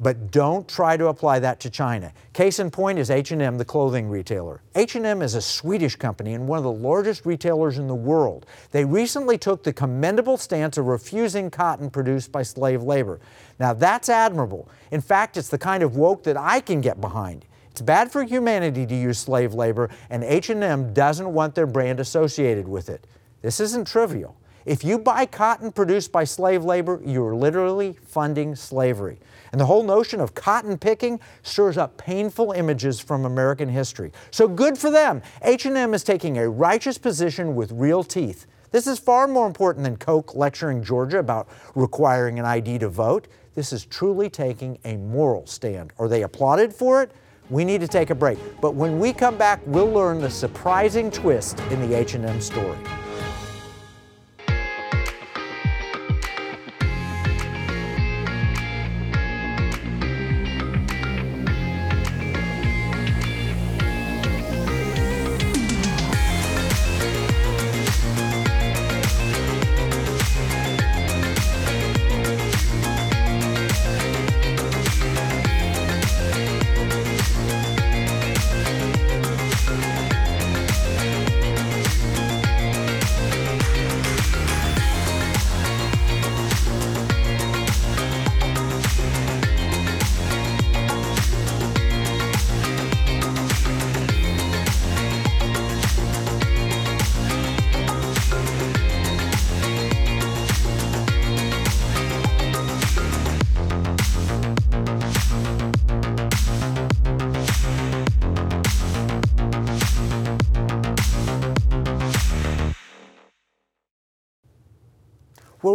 but 0.00 0.30
don't 0.30 0.68
try 0.68 0.96
to 0.96 1.06
apply 1.08 1.40
that 1.40 1.58
to 1.60 1.70
China. 1.70 2.12
Case 2.32 2.58
in 2.60 2.70
point 2.70 2.98
is 2.98 3.10
H&M, 3.10 3.58
the 3.58 3.64
clothing 3.64 4.08
retailer. 4.08 4.62
H&M 4.74 5.22
is 5.22 5.34
a 5.34 5.42
Swedish 5.42 5.96
company 5.96 6.34
and 6.34 6.46
one 6.46 6.58
of 6.58 6.64
the 6.64 6.70
largest 6.70 7.26
retailers 7.26 7.78
in 7.78 7.88
the 7.88 7.94
world. 7.94 8.46
They 8.70 8.84
recently 8.84 9.38
took 9.38 9.64
the 9.64 9.72
commendable 9.72 10.36
stance 10.36 10.78
of 10.78 10.86
refusing 10.86 11.50
cotton 11.50 11.90
produced 11.90 12.30
by 12.30 12.42
slave 12.42 12.82
labor. 12.82 13.20
Now 13.58 13.72
that's 13.72 14.08
admirable. 14.08 14.68
In 14.92 15.00
fact, 15.00 15.36
it's 15.36 15.48
the 15.48 15.58
kind 15.58 15.82
of 15.82 15.96
woke 15.96 16.22
that 16.24 16.36
I 16.36 16.60
can 16.60 16.80
get 16.80 17.00
behind. 17.00 17.44
It's 17.70 17.80
bad 17.80 18.12
for 18.12 18.22
humanity 18.22 18.86
to 18.86 18.94
use 18.94 19.18
slave 19.18 19.54
labor 19.54 19.90
and 20.10 20.22
H&M 20.22 20.92
doesn't 20.92 21.32
want 21.32 21.54
their 21.54 21.66
brand 21.66 21.98
associated 21.98 22.68
with 22.68 22.88
it. 22.88 23.06
This 23.42 23.60
isn't 23.60 23.86
trivial. 23.86 24.36
If 24.64 24.84
you 24.84 24.98
buy 24.98 25.24
cotton 25.24 25.72
produced 25.72 26.12
by 26.12 26.24
slave 26.24 26.62
labor, 26.62 27.00
you're 27.02 27.34
literally 27.34 27.96
funding 28.06 28.54
slavery. 28.54 29.18
And 29.52 29.60
the 29.60 29.66
whole 29.66 29.82
notion 29.82 30.20
of 30.20 30.34
cotton 30.34 30.78
picking 30.78 31.20
stirs 31.42 31.78
up 31.78 31.96
painful 31.96 32.52
images 32.52 33.00
from 33.00 33.24
American 33.24 33.68
history. 33.68 34.12
So 34.30 34.48
good 34.48 34.76
for 34.76 34.90
them. 34.90 35.22
H&M 35.42 35.94
is 35.94 36.04
taking 36.04 36.38
a 36.38 36.48
righteous 36.48 36.98
position 36.98 37.54
with 37.54 37.72
real 37.72 38.02
teeth. 38.02 38.46
This 38.70 38.86
is 38.86 38.98
far 38.98 39.26
more 39.26 39.46
important 39.46 39.84
than 39.84 39.96
Coke 39.96 40.34
lecturing 40.34 40.82
Georgia 40.82 41.18
about 41.18 41.48
requiring 41.74 42.38
an 42.38 42.44
ID 42.44 42.78
to 42.80 42.88
vote. 42.88 43.28
This 43.54 43.72
is 43.72 43.86
truly 43.86 44.28
taking 44.28 44.78
a 44.84 44.96
moral 44.96 45.46
stand. 45.46 45.92
Are 45.98 46.08
they 46.08 46.22
applauded 46.22 46.74
for 46.74 47.02
it? 47.02 47.12
We 47.50 47.64
need 47.64 47.80
to 47.80 47.88
take 47.88 48.10
a 48.10 48.14
break. 48.14 48.38
But 48.60 48.74
when 48.74 49.00
we 49.00 49.12
come 49.14 49.38
back, 49.38 49.60
we'll 49.64 49.90
learn 49.90 50.20
the 50.20 50.28
surprising 50.28 51.10
twist 51.10 51.58
in 51.70 51.80
the 51.88 51.96
H&M 51.96 52.40
story. 52.42 52.76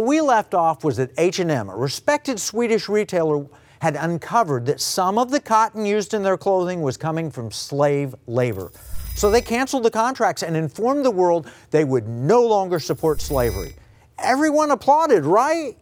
We 0.06 0.20
left 0.20 0.54
off 0.54 0.84
was 0.84 0.96
that 0.96 1.10
H&M, 1.18 1.68
a 1.68 1.76
respected 1.76 2.40
Swedish 2.40 2.88
retailer, 2.88 3.46
had 3.80 3.96
uncovered 3.96 4.66
that 4.66 4.80
some 4.80 5.18
of 5.18 5.30
the 5.30 5.40
cotton 5.40 5.84
used 5.84 6.14
in 6.14 6.22
their 6.22 6.38
clothing 6.38 6.80
was 6.80 6.96
coming 6.96 7.30
from 7.30 7.50
slave 7.50 8.14
labor. 8.26 8.70
So 9.14 9.30
they 9.30 9.42
canceled 9.42 9.82
the 9.82 9.90
contracts 9.90 10.42
and 10.42 10.56
informed 10.56 11.04
the 11.04 11.10
world 11.10 11.50
they 11.70 11.84
would 11.84 12.08
no 12.08 12.42
longer 12.42 12.78
support 12.78 13.20
slavery. 13.20 13.74
Everyone 14.18 14.70
applauded, 14.70 15.24
right? 15.24 15.76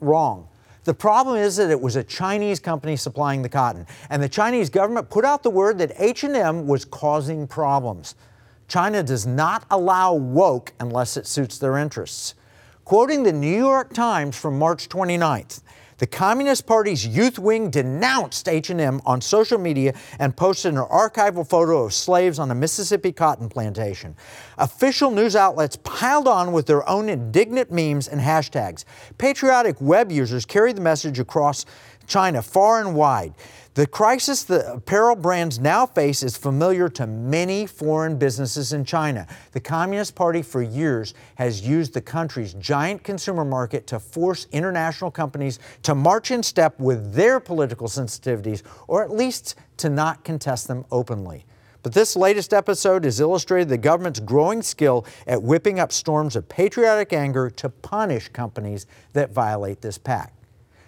Wrong. 0.00 0.48
The 0.84 0.94
problem 0.94 1.36
is 1.36 1.56
that 1.56 1.70
it 1.70 1.80
was 1.80 1.96
a 1.96 2.04
Chinese 2.04 2.60
company 2.60 2.96
supplying 2.96 3.40
the 3.40 3.48
cotton, 3.48 3.86
and 4.10 4.22
the 4.22 4.28
Chinese 4.28 4.68
government 4.68 5.08
put 5.08 5.24
out 5.24 5.42
the 5.42 5.50
word 5.50 5.78
that 5.78 5.92
H&M 5.96 6.66
was 6.66 6.84
causing 6.84 7.46
problems. 7.46 8.16
China 8.68 9.02
does 9.02 9.26
not 9.26 9.64
allow 9.70 10.12
woke 10.12 10.72
unless 10.80 11.16
it 11.16 11.26
suits 11.26 11.58
their 11.58 11.78
interests. 11.78 12.34
Quoting 12.84 13.22
the 13.22 13.32
New 13.32 13.56
York 13.56 13.94
Times 13.94 14.36
from 14.36 14.58
March 14.58 14.90
29th, 14.90 15.62
the 15.96 16.06
Communist 16.06 16.66
Party's 16.66 17.06
youth 17.06 17.38
wing 17.38 17.70
denounced 17.70 18.46
H&M 18.46 19.00
on 19.06 19.22
social 19.22 19.56
media 19.56 19.94
and 20.18 20.36
posted 20.36 20.74
an 20.74 20.80
archival 20.80 21.48
photo 21.48 21.84
of 21.84 21.94
slaves 21.94 22.38
on 22.38 22.50
a 22.50 22.54
Mississippi 22.54 23.10
cotton 23.10 23.48
plantation. 23.48 24.14
Official 24.58 25.10
news 25.10 25.34
outlets 25.34 25.76
piled 25.76 26.28
on 26.28 26.52
with 26.52 26.66
their 26.66 26.86
own 26.86 27.08
indignant 27.08 27.72
memes 27.72 28.06
and 28.06 28.20
hashtags. 28.20 28.84
Patriotic 29.16 29.80
web 29.80 30.12
users 30.12 30.44
carried 30.44 30.76
the 30.76 30.82
message 30.82 31.18
across 31.18 31.64
China 32.06 32.42
far 32.42 32.80
and 32.80 32.94
wide. 32.94 33.34
The 33.74 33.88
crisis 33.88 34.44
the 34.44 34.74
apparel 34.74 35.16
brands 35.16 35.58
now 35.58 35.84
face 35.84 36.22
is 36.22 36.36
familiar 36.36 36.88
to 36.90 37.08
many 37.08 37.66
foreign 37.66 38.16
businesses 38.16 38.72
in 38.72 38.84
China. 38.84 39.26
The 39.50 39.58
Communist 39.58 40.14
Party 40.14 40.42
for 40.42 40.62
years 40.62 41.12
has 41.34 41.66
used 41.66 41.92
the 41.92 42.00
country's 42.00 42.54
giant 42.54 43.02
consumer 43.02 43.44
market 43.44 43.88
to 43.88 43.98
force 43.98 44.46
international 44.52 45.10
companies 45.10 45.58
to 45.82 45.96
march 45.96 46.30
in 46.30 46.44
step 46.44 46.78
with 46.78 47.14
their 47.14 47.40
political 47.40 47.88
sensitivities, 47.88 48.62
or 48.86 49.02
at 49.02 49.10
least 49.10 49.56
to 49.78 49.88
not 49.88 50.22
contest 50.22 50.68
them 50.68 50.84
openly. 50.92 51.44
But 51.82 51.94
this 51.94 52.14
latest 52.14 52.54
episode 52.54 53.02
has 53.02 53.18
illustrated 53.18 53.68
the 53.68 53.76
government's 53.76 54.20
growing 54.20 54.62
skill 54.62 55.04
at 55.26 55.42
whipping 55.42 55.80
up 55.80 55.90
storms 55.90 56.36
of 56.36 56.48
patriotic 56.48 57.12
anger 57.12 57.50
to 57.50 57.68
punish 57.70 58.28
companies 58.28 58.86
that 59.14 59.32
violate 59.32 59.82
this 59.82 59.98
pact. 59.98 60.43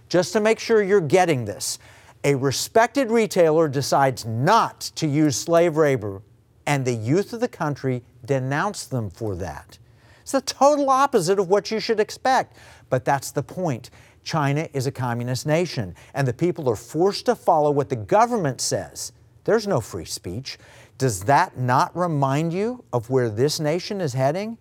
Just 0.09 0.33
to 0.33 0.41
make 0.41 0.59
sure 0.59 0.83
you're 0.83 1.01
getting 1.01 1.45
this, 1.45 1.79
a 2.25 2.35
respected 2.35 3.11
retailer 3.11 3.69
decides 3.69 4.25
not 4.25 4.81
to 4.97 5.07
use 5.07 5.37
slave 5.37 5.77
labor, 5.77 6.23
and 6.67 6.85
the 6.85 6.95
youth 6.95 7.33
of 7.33 7.41
the 7.41 7.49
country 7.49 8.03
denounce 8.25 8.87
them 8.87 9.11
for 9.11 9.37
that. 9.37 9.79
It's 10.23 10.33
the 10.33 10.41
total 10.41 10.91
opposite 10.91 11.39
of 11.39 11.49
what 11.49 11.71
you 11.71 11.79
should 11.79 12.01
expect, 12.01 12.57
but 12.91 13.05
that's 13.05 13.31
the 13.31 13.43
point. 13.43 13.91
China 14.25 14.69
is 14.73 14.87
a 14.89 14.93
communist 14.93 15.47
nation, 15.47 15.95
and 16.15 16.27
the 16.27 16.35
people 16.35 16.69
are 16.69 16.77
forced 16.77 17.27
to 17.27 17.37
follow 17.37 17.71
what 17.71 17.89
the 17.89 17.97
government 17.97 18.61
says. 18.61 19.13
There's 19.45 19.69
no 19.69 19.81
free 19.81 20.05
speech. 20.05 20.59
Does 20.99 21.23
that 21.25 21.57
not 21.57 21.97
remind 21.97 22.53
you 22.53 22.83
of 22.93 23.09
where 23.09 23.31
this 23.31 23.61
nation 23.61 24.01
is 24.01 24.15
heading? 24.15 24.59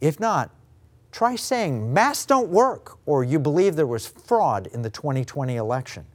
If 0.00 0.20
not, 0.20 0.50
try 1.10 1.36
saying 1.36 1.92
masks 1.92 2.26
don't 2.26 2.48
work 2.48 2.98
or 3.06 3.24
you 3.24 3.38
believe 3.38 3.76
there 3.76 3.86
was 3.86 4.06
fraud 4.06 4.66
in 4.68 4.82
the 4.82 4.90
2020 4.90 5.56
election. 5.56 6.06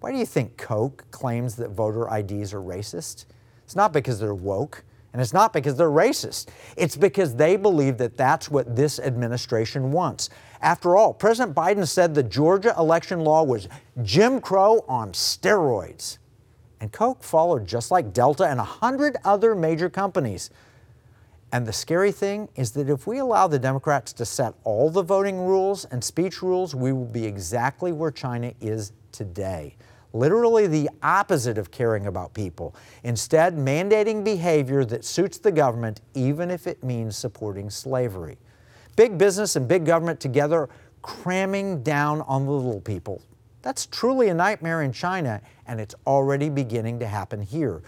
Why 0.00 0.12
do 0.12 0.18
you 0.18 0.26
think 0.26 0.56
Coke 0.56 1.04
claims 1.10 1.56
that 1.56 1.70
voter 1.70 2.14
IDs 2.14 2.52
are 2.52 2.60
racist? 2.60 3.24
It's 3.64 3.74
not 3.74 3.92
because 3.92 4.20
they're 4.20 4.34
woke, 4.34 4.84
and 5.14 5.22
it's 5.22 5.32
not 5.32 5.52
because 5.52 5.76
they're 5.76 5.88
racist. 5.88 6.48
It's 6.76 6.96
because 6.96 7.36
they 7.36 7.56
believe 7.56 7.96
that 7.98 8.16
that's 8.16 8.50
what 8.50 8.76
this 8.76 8.98
administration 8.98 9.92
wants. 9.92 10.28
After 10.60 10.96
all, 10.96 11.14
President 11.14 11.54
Biden 11.54 11.88
said 11.88 12.14
the 12.14 12.22
Georgia 12.22 12.74
election 12.78 13.20
law 13.20 13.44
was 13.44 13.68
Jim 14.02 14.40
Crow 14.40 14.84
on 14.88 15.12
steroids. 15.12 16.18
And 16.80 16.92
Coke 16.92 17.22
followed 17.22 17.66
just 17.66 17.90
like 17.90 18.12
Delta 18.12 18.44
and 18.44 18.60
a 18.60 18.64
hundred 18.64 19.16
other 19.24 19.54
major 19.54 19.88
companies. 19.88 20.50
And 21.54 21.64
the 21.64 21.72
scary 21.72 22.10
thing 22.10 22.48
is 22.56 22.72
that 22.72 22.90
if 22.90 23.06
we 23.06 23.18
allow 23.18 23.46
the 23.46 23.60
Democrats 23.60 24.12
to 24.14 24.24
set 24.24 24.54
all 24.64 24.90
the 24.90 25.04
voting 25.04 25.38
rules 25.38 25.84
and 25.84 26.02
speech 26.02 26.42
rules, 26.42 26.74
we 26.74 26.92
will 26.92 27.04
be 27.04 27.24
exactly 27.24 27.92
where 27.92 28.10
China 28.10 28.52
is 28.60 28.90
today 29.12 29.76
literally 30.12 30.66
the 30.66 30.88
opposite 31.02 31.58
of 31.58 31.70
caring 31.70 32.06
about 32.06 32.32
people, 32.32 32.74
instead, 33.02 33.56
mandating 33.56 34.24
behavior 34.24 34.84
that 34.84 35.04
suits 35.04 35.38
the 35.38 35.52
government, 35.52 36.00
even 36.14 36.50
if 36.50 36.66
it 36.66 36.82
means 36.82 37.16
supporting 37.16 37.68
slavery. 37.68 38.38
Big 38.96 39.18
business 39.18 39.56
and 39.56 39.66
big 39.66 39.84
government 39.84 40.20
together 40.20 40.68
cramming 41.02 41.82
down 41.82 42.22
on 42.22 42.46
the 42.46 42.52
little 42.52 42.80
people. 42.80 43.20
That's 43.60 43.86
truly 43.86 44.28
a 44.28 44.34
nightmare 44.34 44.82
in 44.82 44.92
China, 44.92 45.40
and 45.66 45.80
it's 45.80 45.96
already 46.06 46.48
beginning 46.48 47.00
to 47.00 47.06
happen 47.06 47.42
here. 47.42 47.82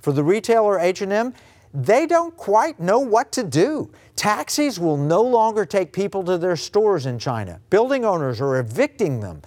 For 0.00 0.12
the 0.12 0.24
retailer 0.24 0.78
H&M, 0.80 1.32
they 1.74 2.06
don't 2.06 2.36
quite 2.36 2.80
know 2.80 2.98
what 2.98 3.32
to 3.32 3.42
do. 3.42 3.90
Taxis 4.16 4.78
will 4.78 4.96
no 4.96 5.22
longer 5.22 5.64
take 5.64 5.92
people 5.92 6.24
to 6.24 6.38
their 6.38 6.56
stores 6.56 7.06
in 7.06 7.18
China. 7.18 7.60
Building 7.70 8.04
owners 8.04 8.40
are 8.40 8.58
evicting 8.58 9.20
them. 9.20 9.42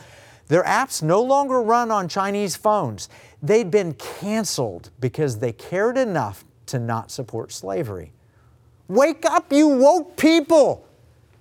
Their 0.47 0.63
apps 0.63 1.01
no 1.01 1.21
longer 1.21 1.61
run 1.61 1.91
on 1.91 2.07
Chinese 2.07 2.55
phones. 2.55 3.09
They'd 3.41 3.71
been 3.71 3.93
canceled 3.93 4.91
because 4.99 5.39
they 5.39 5.53
cared 5.53 5.97
enough 5.97 6.45
to 6.67 6.79
not 6.79 7.11
support 7.11 7.51
slavery. 7.51 8.11
Wake 8.87 9.25
up, 9.25 9.51
you 9.51 9.67
woke 9.67 10.17
people! 10.17 10.85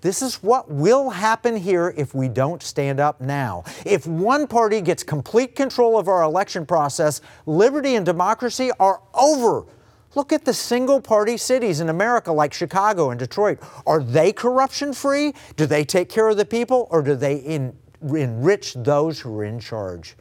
This 0.00 0.22
is 0.22 0.36
what 0.36 0.70
will 0.70 1.10
happen 1.10 1.56
here 1.56 1.92
if 1.96 2.14
we 2.14 2.28
don't 2.28 2.62
stand 2.62 3.00
up 3.00 3.20
now. 3.20 3.64
If 3.84 4.06
one 4.06 4.46
party 4.46 4.80
gets 4.80 5.02
complete 5.02 5.54
control 5.54 5.98
of 5.98 6.08
our 6.08 6.22
election 6.22 6.64
process, 6.64 7.20
liberty 7.44 7.96
and 7.96 8.06
democracy 8.06 8.70
are 8.80 9.02
over. 9.12 9.66
Look 10.14 10.32
at 10.32 10.44
the 10.44 10.54
single 10.54 11.00
party 11.00 11.36
cities 11.36 11.80
in 11.80 11.88
America 11.88 12.32
like 12.32 12.52
Chicago 12.52 13.10
and 13.10 13.18
Detroit. 13.18 13.60
Are 13.86 14.02
they 14.02 14.32
corruption 14.32 14.92
free? 14.92 15.34
Do 15.56 15.66
they 15.66 15.84
take 15.84 16.08
care 16.08 16.28
of 16.28 16.36
the 16.36 16.44
people 16.44 16.88
or 16.90 17.00
do 17.00 17.14
they 17.14 17.36
in, 17.36 17.76
enrich 18.02 18.74
those 18.74 19.20
who 19.20 19.38
are 19.38 19.44
in 19.44 19.60
charge? 19.60 20.16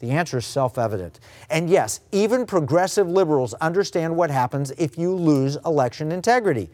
The 0.00 0.10
answer 0.10 0.38
is 0.38 0.46
self 0.46 0.76
evident. 0.76 1.20
And 1.48 1.70
yes, 1.70 2.00
even 2.12 2.44
progressive 2.44 3.08
liberals 3.08 3.54
understand 3.54 4.16
what 4.16 4.30
happens 4.30 4.72
if 4.72 4.98
you 4.98 5.14
lose 5.14 5.56
election 5.64 6.12
integrity. 6.12 6.70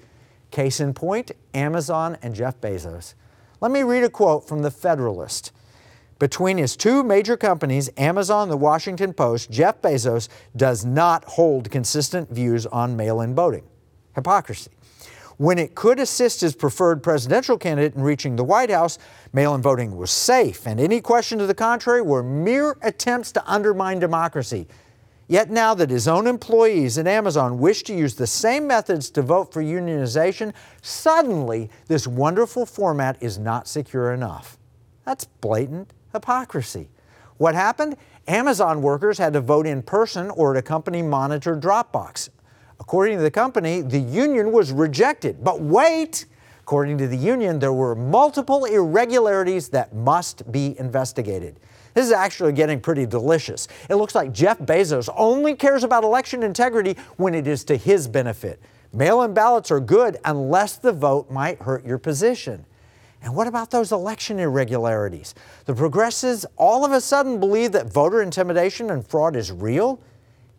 Case 0.51 0.81
in 0.81 0.95
point 0.95 1.33
Amazon 1.55 2.17
and 2.23 2.35
Jeff 2.35 2.61
Bezos. 2.61 3.15
Let 3.61 3.71
me 3.71 3.83
read 3.83 4.05
a 4.05 4.11
quote 4.11 4.47
from 4.47 4.63
The 4.63 4.71
Federalist. 4.71 5.53
Between 6.19 6.57
his 6.57 6.77
two 6.77 7.03
major 7.03 7.37
companies, 7.37 7.91
Amazon 7.99 8.45
and 8.45 8.53
the 8.53 8.57
Washington 8.57 9.13
Post, 9.13 9.51
Jeff 9.51 9.83
Bezos 9.83 10.29
does 10.57 10.85
not 10.85 11.25
hold 11.25 11.71
consistent 11.71 12.31
views 12.31 12.65
on 12.67 12.97
mail 12.97 13.21
in 13.21 13.35
voting. 13.35 13.65
Hypocrisy. 14.15 14.71
When 15.37 15.59
it 15.59 15.75
could 15.75 16.01
assist 16.01 16.41
his 16.41 16.55
preferred 16.55 17.03
presidential 17.03 17.59
candidate 17.59 17.95
in 17.95 18.03
reaching 18.03 18.37
the 18.37 18.45
White 18.45 18.71
House, 18.71 18.99
mail 19.35 19.55
in 19.55 19.61
voting 19.61 19.95
was 19.95 20.11
safe, 20.11 20.67
and 20.67 20.81
any 20.81 21.03
question 21.03 21.39
to 21.39 21.47
the 21.47 21.55
contrary 21.55 22.01
were 22.01 22.23
mere 22.23 22.79
attempts 22.81 23.33
to 23.33 23.45
undermine 23.47 23.99
democracy. 23.99 24.67
Yet 25.29 25.51
now 25.51 25.75
that 25.75 25.91
his 25.91 26.09
own 26.09 26.27
employees 26.27 26.97
at 26.97 27.07
Amazon 27.07 27.59
wish 27.59 27.83
to 27.83 27.95
use 27.95 28.15
the 28.15 28.27
same 28.27 28.67
methods 28.67 29.11
to 29.11 29.21
vote 29.21 29.53
for 29.53 29.63
unionization, 29.63 30.55
suddenly 30.81 31.69
this 31.89 32.07
wonderful 32.07 32.65
format 32.65 33.19
is 33.21 33.37
not 33.37 33.69
secure 33.69 34.15
enough. 34.15 34.57
That's 35.05 35.27
blatant 35.27 35.93
hypocrisy. 36.17 36.89
What 37.37 37.55
happened? 37.55 37.97
Amazon 38.27 38.83
workers 38.83 39.19
had 39.19 39.35
to 39.35 39.41
vote 39.41 39.67
in 39.67 39.83
person 39.83 40.31
or 40.31 40.55
at 40.55 40.59
a 40.59 40.63
company 40.63 41.03
monitored 41.03 41.61
drop 41.61 41.93
box. 41.93 42.31
According 42.81 43.19
to 43.19 43.23
the 43.23 43.31
company, 43.31 43.83
the 43.83 44.01
union 44.01 44.53
was 44.53 44.73
rejected. 44.73 45.45
But 45.45 45.61
wait! 45.61 46.27
According 46.61 46.99
to 46.99 47.07
the 47.07 47.17
union, 47.17 47.59
there 47.59 47.73
were 47.73 47.95
multiple 47.95 48.65
irregularities 48.65 49.69
that 49.69 49.95
must 49.95 50.51
be 50.51 50.77
investigated. 50.79 51.61
This 51.95 52.07
is 52.07 52.13
actually 52.13 52.53
getting 52.53 52.81
pretty 52.81 53.07
delicious. 53.07 53.69
It 53.89 53.95
looks 53.95 54.15
like 54.15 54.33
Jeff 54.33 54.59
Bezos 54.59 55.09
only 55.17 55.55
cares 55.55 55.85
about 55.85 56.03
election 56.03 56.43
integrity 56.43 56.97
when 57.17 57.35
it 57.35 57.47
is 57.47 57.65
to 57.65 57.77
his 57.77 58.09
benefit. 58.09 58.61
Mail 58.93 59.23
in 59.23 59.33
ballots 59.33 59.71
are 59.71 59.81
good 59.81 60.19
unless 60.25 60.77
the 60.77 60.93
vote 60.93 61.31
might 61.31 61.63
hurt 61.63 61.85
your 61.87 61.99
position. 61.99 62.65
And 63.23 63.35
what 63.35 63.47
about 63.47 63.71
those 63.71 63.93
election 63.93 64.39
irregularities? 64.39 65.35
The 65.65 65.75
progressives 65.75 66.47
all 66.57 66.85
of 66.85 66.93
a 66.93 67.01
sudden 67.01 67.41
believe 67.41 67.73
that 67.73 67.93
voter 67.93 68.23
intimidation 68.23 68.91
and 68.91 69.07
fraud 69.07 69.37
is 69.37 69.51
real? 69.51 70.01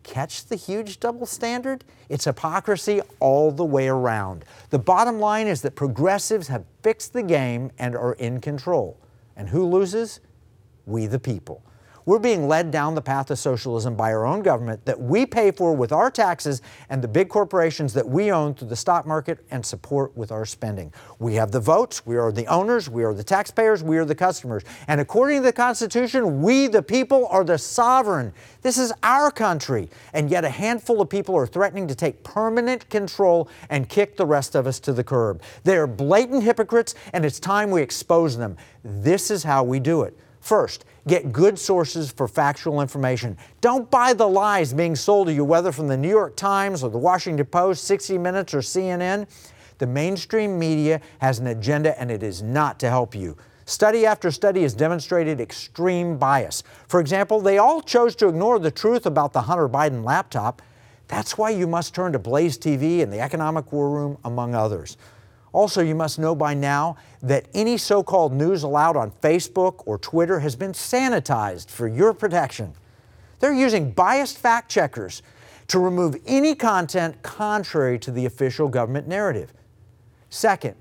Catch 0.02 0.46
the 0.46 0.56
huge 0.56 1.00
double 1.00 1.26
standard? 1.26 1.84
It's 2.08 2.24
hypocrisy 2.24 3.00
all 3.20 3.50
the 3.50 3.64
way 3.64 3.88
around. 3.88 4.44
The 4.70 4.78
bottom 4.78 5.18
line 5.20 5.46
is 5.46 5.62
that 5.62 5.74
progressives 5.74 6.48
have 6.48 6.64
fixed 6.82 7.12
the 7.12 7.22
game 7.22 7.70
and 7.78 7.94
are 7.94 8.14
in 8.14 8.40
control. 8.40 8.98
And 9.36 9.48
who 9.48 9.64
loses? 9.64 10.20
We 10.86 11.06
the 11.06 11.18
people. 11.18 11.62
We're 12.08 12.18
being 12.18 12.48
led 12.48 12.70
down 12.70 12.94
the 12.94 13.02
path 13.02 13.30
of 13.30 13.38
socialism 13.38 13.94
by 13.94 14.14
our 14.14 14.24
own 14.24 14.40
government 14.40 14.82
that 14.86 14.98
we 14.98 15.26
pay 15.26 15.50
for 15.50 15.76
with 15.76 15.92
our 15.92 16.10
taxes 16.10 16.62
and 16.88 17.02
the 17.02 17.06
big 17.06 17.28
corporations 17.28 17.92
that 17.92 18.08
we 18.08 18.32
own 18.32 18.54
through 18.54 18.68
the 18.68 18.76
stock 18.76 19.06
market 19.06 19.44
and 19.50 19.66
support 19.66 20.16
with 20.16 20.32
our 20.32 20.46
spending. 20.46 20.90
We 21.18 21.34
have 21.34 21.50
the 21.50 21.60
votes, 21.60 22.06
we 22.06 22.16
are 22.16 22.32
the 22.32 22.46
owners, 22.46 22.88
we 22.88 23.04
are 23.04 23.12
the 23.12 23.22
taxpayers, 23.22 23.82
we 23.82 23.98
are 23.98 24.06
the 24.06 24.14
customers. 24.14 24.62
And 24.86 25.02
according 25.02 25.40
to 25.40 25.42
the 25.42 25.52
Constitution, 25.52 26.40
we 26.40 26.66
the 26.66 26.82
people 26.82 27.26
are 27.26 27.44
the 27.44 27.58
sovereign. 27.58 28.32
This 28.62 28.78
is 28.78 28.90
our 29.02 29.30
country. 29.30 29.90
And 30.14 30.30
yet 30.30 30.46
a 30.46 30.48
handful 30.48 31.02
of 31.02 31.10
people 31.10 31.36
are 31.36 31.46
threatening 31.46 31.88
to 31.88 31.94
take 31.94 32.24
permanent 32.24 32.88
control 32.88 33.50
and 33.68 33.86
kick 33.86 34.16
the 34.16 34.24
rest 34.24 34.54
of 34.54 34.66
us 34.66 34.80
to 34.80 34.94
the 34.94 35.04
curb. 35.04 35.42
They 35.64 35.76
are 35.76 35.86
blatant 35.86 36.42
hypocrites, 36.42 36.94
and 37.12 37.26
it's 37.26 37.38
time 37.38 37.70
we 37.70 37.82
expose 37.82 38.38
them. 38.38 38.56
This 38.82 39.30
is 39.30 39.42
how 39.42 39.62
we 39.62 39.78
do 39.78 40.04
it 40.04 40.18
First, 40.48 40.86
get 41.06 41.30
good 41.30 41.58
sources 41.58 42.10
for 42.10 42.26
factual 42.26 42.80
information. 42.80 43.36
Don't 43.60 43.90
buy 43.90 44.14
the 44.14 44.26
lies 44.26 44.72
being 44.72 44.96
sold 44.96 45.26
to 45.26 45.32
you, 45.34 45.44
whether 45.44 45.72
from 45.72 45.88
the 45.88 45.96
New 45.98 46.08
York 46.08 46.36
Times 46.36 46.82
or 46.82 46.88
the 46.88 46.96
Washington 46.96 47.44
Post, 47.44 47.84
60 47.84 48.16
Minutes, 48.16 48.54
or 48.54 48.60
CNN. 48.60 49.28
The 49.76 49.86
mainstream 49.86 50.58
media 50.58 51.02
has 51.18 51.38
an 51.38 51.48
agenda 51.48 52.00
and 52.00 52.10
it 52.10 52.22
is 52.22 52.40
not 52.40 52.80
to 52.80 52.88
help 52.88 53.14
you. 53.14 53.36
Study 53.66 54.06
after 54.06 54.30
study 54.30 54.62
has 54.62 54.72
demonstrated 54.72 55.38
extreme 55.38 56.16
bias. 56.16 56.62
For 56.86 56.98
example, 56.98 57.42
they 57.42 57.58
all 57.58 57.82
chose 57.82 58.16
to 58.16 58.28
ignore 58.28 58.58
the 58.58 58.70
truth 58.70 59.04
about 59.04 59.34
the 59.34 59.42
Hunter 59.42 59.68
Biden 59.68 60.02
laptop. 60.02 60.62
That's 61.08 61.36
why 61.36 61.50
you 61.50 61.66
must 61.66 61.94
turn 61.94 62.12
to 62.12 62.18
Blaze 62.18 62.56
TV 62.56 63.02
and 63.02 63.12
the 63.12 63.20
Economic 63.20 63.70
War 63.70 63.90
Room, 63.90 64.16
among 64.24 64.54
others. 64.54 64.96
Also, 65.52 65.82
you 65.82 65.94
must 65.94 66.18
know 66.18 66.34
by 66.34 66.54
now 66.54 66.96
that 67.22 67.46
any 67.54 67.76
so 67.76 68.02
called 68.02 68.32
news 68.32 68.62
allowed 68.62 68.96
on 68.96 69.10
Facebook 69.10 69.82
or 69.86 69.98
Twitter 69.98 70.40
has 70.40 70.56
been 70.56 70.72
sanitized 70.72 71.70
for 71.70 71.88
your 71.88 72.12
protection. 72.12 72.74
They're 73.40 73.54
using 73.54 73.92
biased 73.92 74.38
fact 74.38 74.70
checkers 74.70 75.22
to 75.68 75.78
remove 75.78 76.16
any 76.26 76.54
content 76.54 77.22
contrary 77.22 77.98
to 78.00 78.10
the 78.10 78.26
official 78.26 78.68
government 78.68 79.06
narrative. 79.06 79.52
Second, 80.30 80.74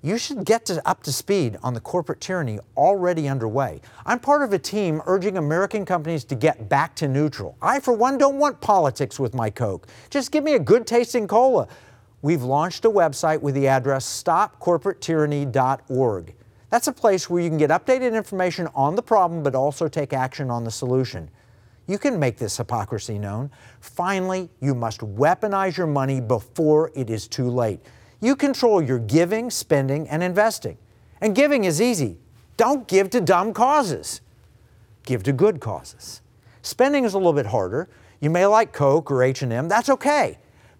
you 0.00 0.16
should 0.16 0.44
get 0.44 0.64
to, 0.66 0.86
up 0.88 1.02
to 1.04 1.12
speed 1.12 1.56
on 1.62 1.74
the 1.74 1.80
corporate 1.80 2.20
tyranny 2.20 2.60
already 2.76 3.28
underway. 3.28 3.80
I'm 4.06 4.20
part 4.20 4.42
of 4.42 4.52
a 4.52 4.58
team 4.58 5.02
urging 5.06 5.36
American 5.36 5.84
companies 5.84 6.24
to 6.26 6.36
get 6.36 6.68
back 6.68 6.94
to 6.96 7.08
neutral. 7.08 7.56
I, 7.60 7.80
for 7.80 7.92
one, 7.92 8.16
don't 8.16 8.38
want 8.38 8.60
politics 8.60 9.18
with 9.18 9.34
my 9.34 9.50
Coke. 9.50 9.88
Just 10.08 10.30
give 10.30 10.44
me 10.44 10.54
a 10.54 10.58
good 10.60 10.86
tasting 10.86 11.26
cola. 11.26 11.66
We've 12.20 12.42
launched 12.42 12.84
a 12.84 12.90
website 12.90 13.40
with 13.40 13.54
the 13.54 13.68
address 13.68 14.24
stopcorporatetyranny.org. 14.24 16.34
That's 16.70 16.88
a 16.88 16.92
place 16.92 17.30
where 17.30 17.42
you 17.42 17.48
can 17.48 17.58
get 17.58 17.70
updated 17.70 18.14
information 18.14 18.68
on 18.74 18.96
the 18.96 19.02
problem 19.02 19.42
but 19.42 19.54
also 19.54 19.88
take 19.88 20.12
action 20.12 20.50
on 20.50 20.64
the 20.64 20.70
solution. 20.70 21.30
You 21.86 21.96
can 21.96 22.18
make 22.18 22.36
this 22.36 22.56
hypocrisy 22.56 23.18
known. 23.18 23.50
Finally, 23.80 24.50
you 24.60 24.74
must 24.74 25.00
weaponize 25.00 25.76
your 25.76 25.86
money 25.86 26.20
before 26.20 26.92
it 26.94 27.08
is 27.08 27.26
too 27.26 27.48
late. 27.48 27.80
You 28.20 28.36
control 28.36 28.82
your 28.82 28.98
giving, 28.98 29.50
spending, 29.50 30.08
and 30.08 30.22
investing. 30.22 30.76
And 31.20 31.34
giving 31.34 31.64
is 31.64 31.80
easy. 31.80 32.18
Don't 32.58 32.86
give 32.88 33.08
to 33.10 33.20
dumb 33.20 33.54
causes. 33.54 34.20
Give 35.04 35.22
to 35.22 35.32
good 35.32 35.60
causes. 35.60 36.20
Spending 36.62 37.04
is 37.04 37.14
a 37.14 37.16
little 37.16 37.32
bit 37.32 37.46
harder. 37.46 37.88
You 38.20 38.28
may 38.28 38.44
like 38.44 38.72
Coke 38.72 39.10
or 39.10 39.22
H&M. 39.22 39.68
That's 39.68 39.88
okay. 39.88 40.38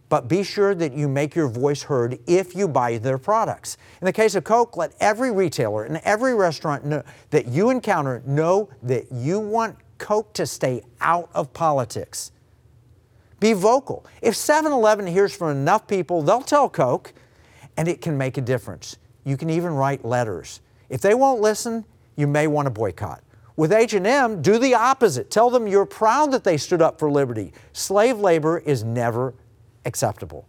But 0.08 0.26
be 0.26 0.42
sure 0.42 0.74
that 0.74 0.94
you 0.94 1.08
make 1.08 1.34
your 1.34 1.48
voice 1.48 1.82
heard 1.82 2.18
if 2.26 2.56
you 2.56 2.66
buy 2.66 2.98
their 2.98 3.18
products. 3.18 3.76
In 4.00 4.06
the 4.06 4.12
case 4.12 4.34
of 4.34 4.44
Coke, 4.44 4.76
let 4.76 4.94
every 5.00 5.30
retailer 5.30 5.84
and 5.84 5.98
every 6.04 6.34
restaurant 6.34 6.84
know 6.84 7.02
that 7.30 7.48
you 7.48 7.70
encounter 7.70 8.22
know 8.24 8.70
that 8.82 9.12
you 9.12 9.38
want 9.38 9.76
Coke 9.98 10.32
to 10.34 10.46
stay 10.46 10.82
out 11.00 11.28
of 11.34 11.52
politics. 11.52 12.32
Be 13.40 13.52
vocal. 13.52 14.06
If 14.22 14.34
7 14.34 14.72
Eleven 14.72 15.06
hears 15.06 15.34
from 15.34 15.50
enough 15.50 15.86
people, 15.86 16.22
they'll 16.22 16.40
tell 16.40 16.68
Coke 16.68 17.12
and 17.76 17.86
it 17.86 18.00
can 18.00 18.16
make 18.16 18.38
a 18.38 18.40
difference. 18.40 18.96
You 19.24 19.36
can 19.36 19.50
even 19.50 19.74
write 19.74 20.04
letters. 20.04 20.60
If 20.88 21.02
they 21.02 21.14
won't 21.14 21.40
listen, 21.40 21.84
you 22.16 22.26
may 22.26 22.46
want 22.46 22.66
to 22.66 22.70
boycott. 22.70 23.22
With 23.56 23.72
H&M, 23.72 24.40
do 24.40 24.58
the 24.58 24.74
opposite. 24.74 25.30
Tell 25.30 25.50
them 25.50 25.66
you're 25.66 25.84
proud 25.84 26.32
that 26.32 26.44
they 26.44 26.56
stood 26.56 26.80
up 26.80 26.98
for 26.98 27.10
liberty. 27.10 27.52
Slave 27.72 28.18
labor 28.18 28.58
is 28.58 28.84
never 28.84 29.34
acceptable. 29.88 30.46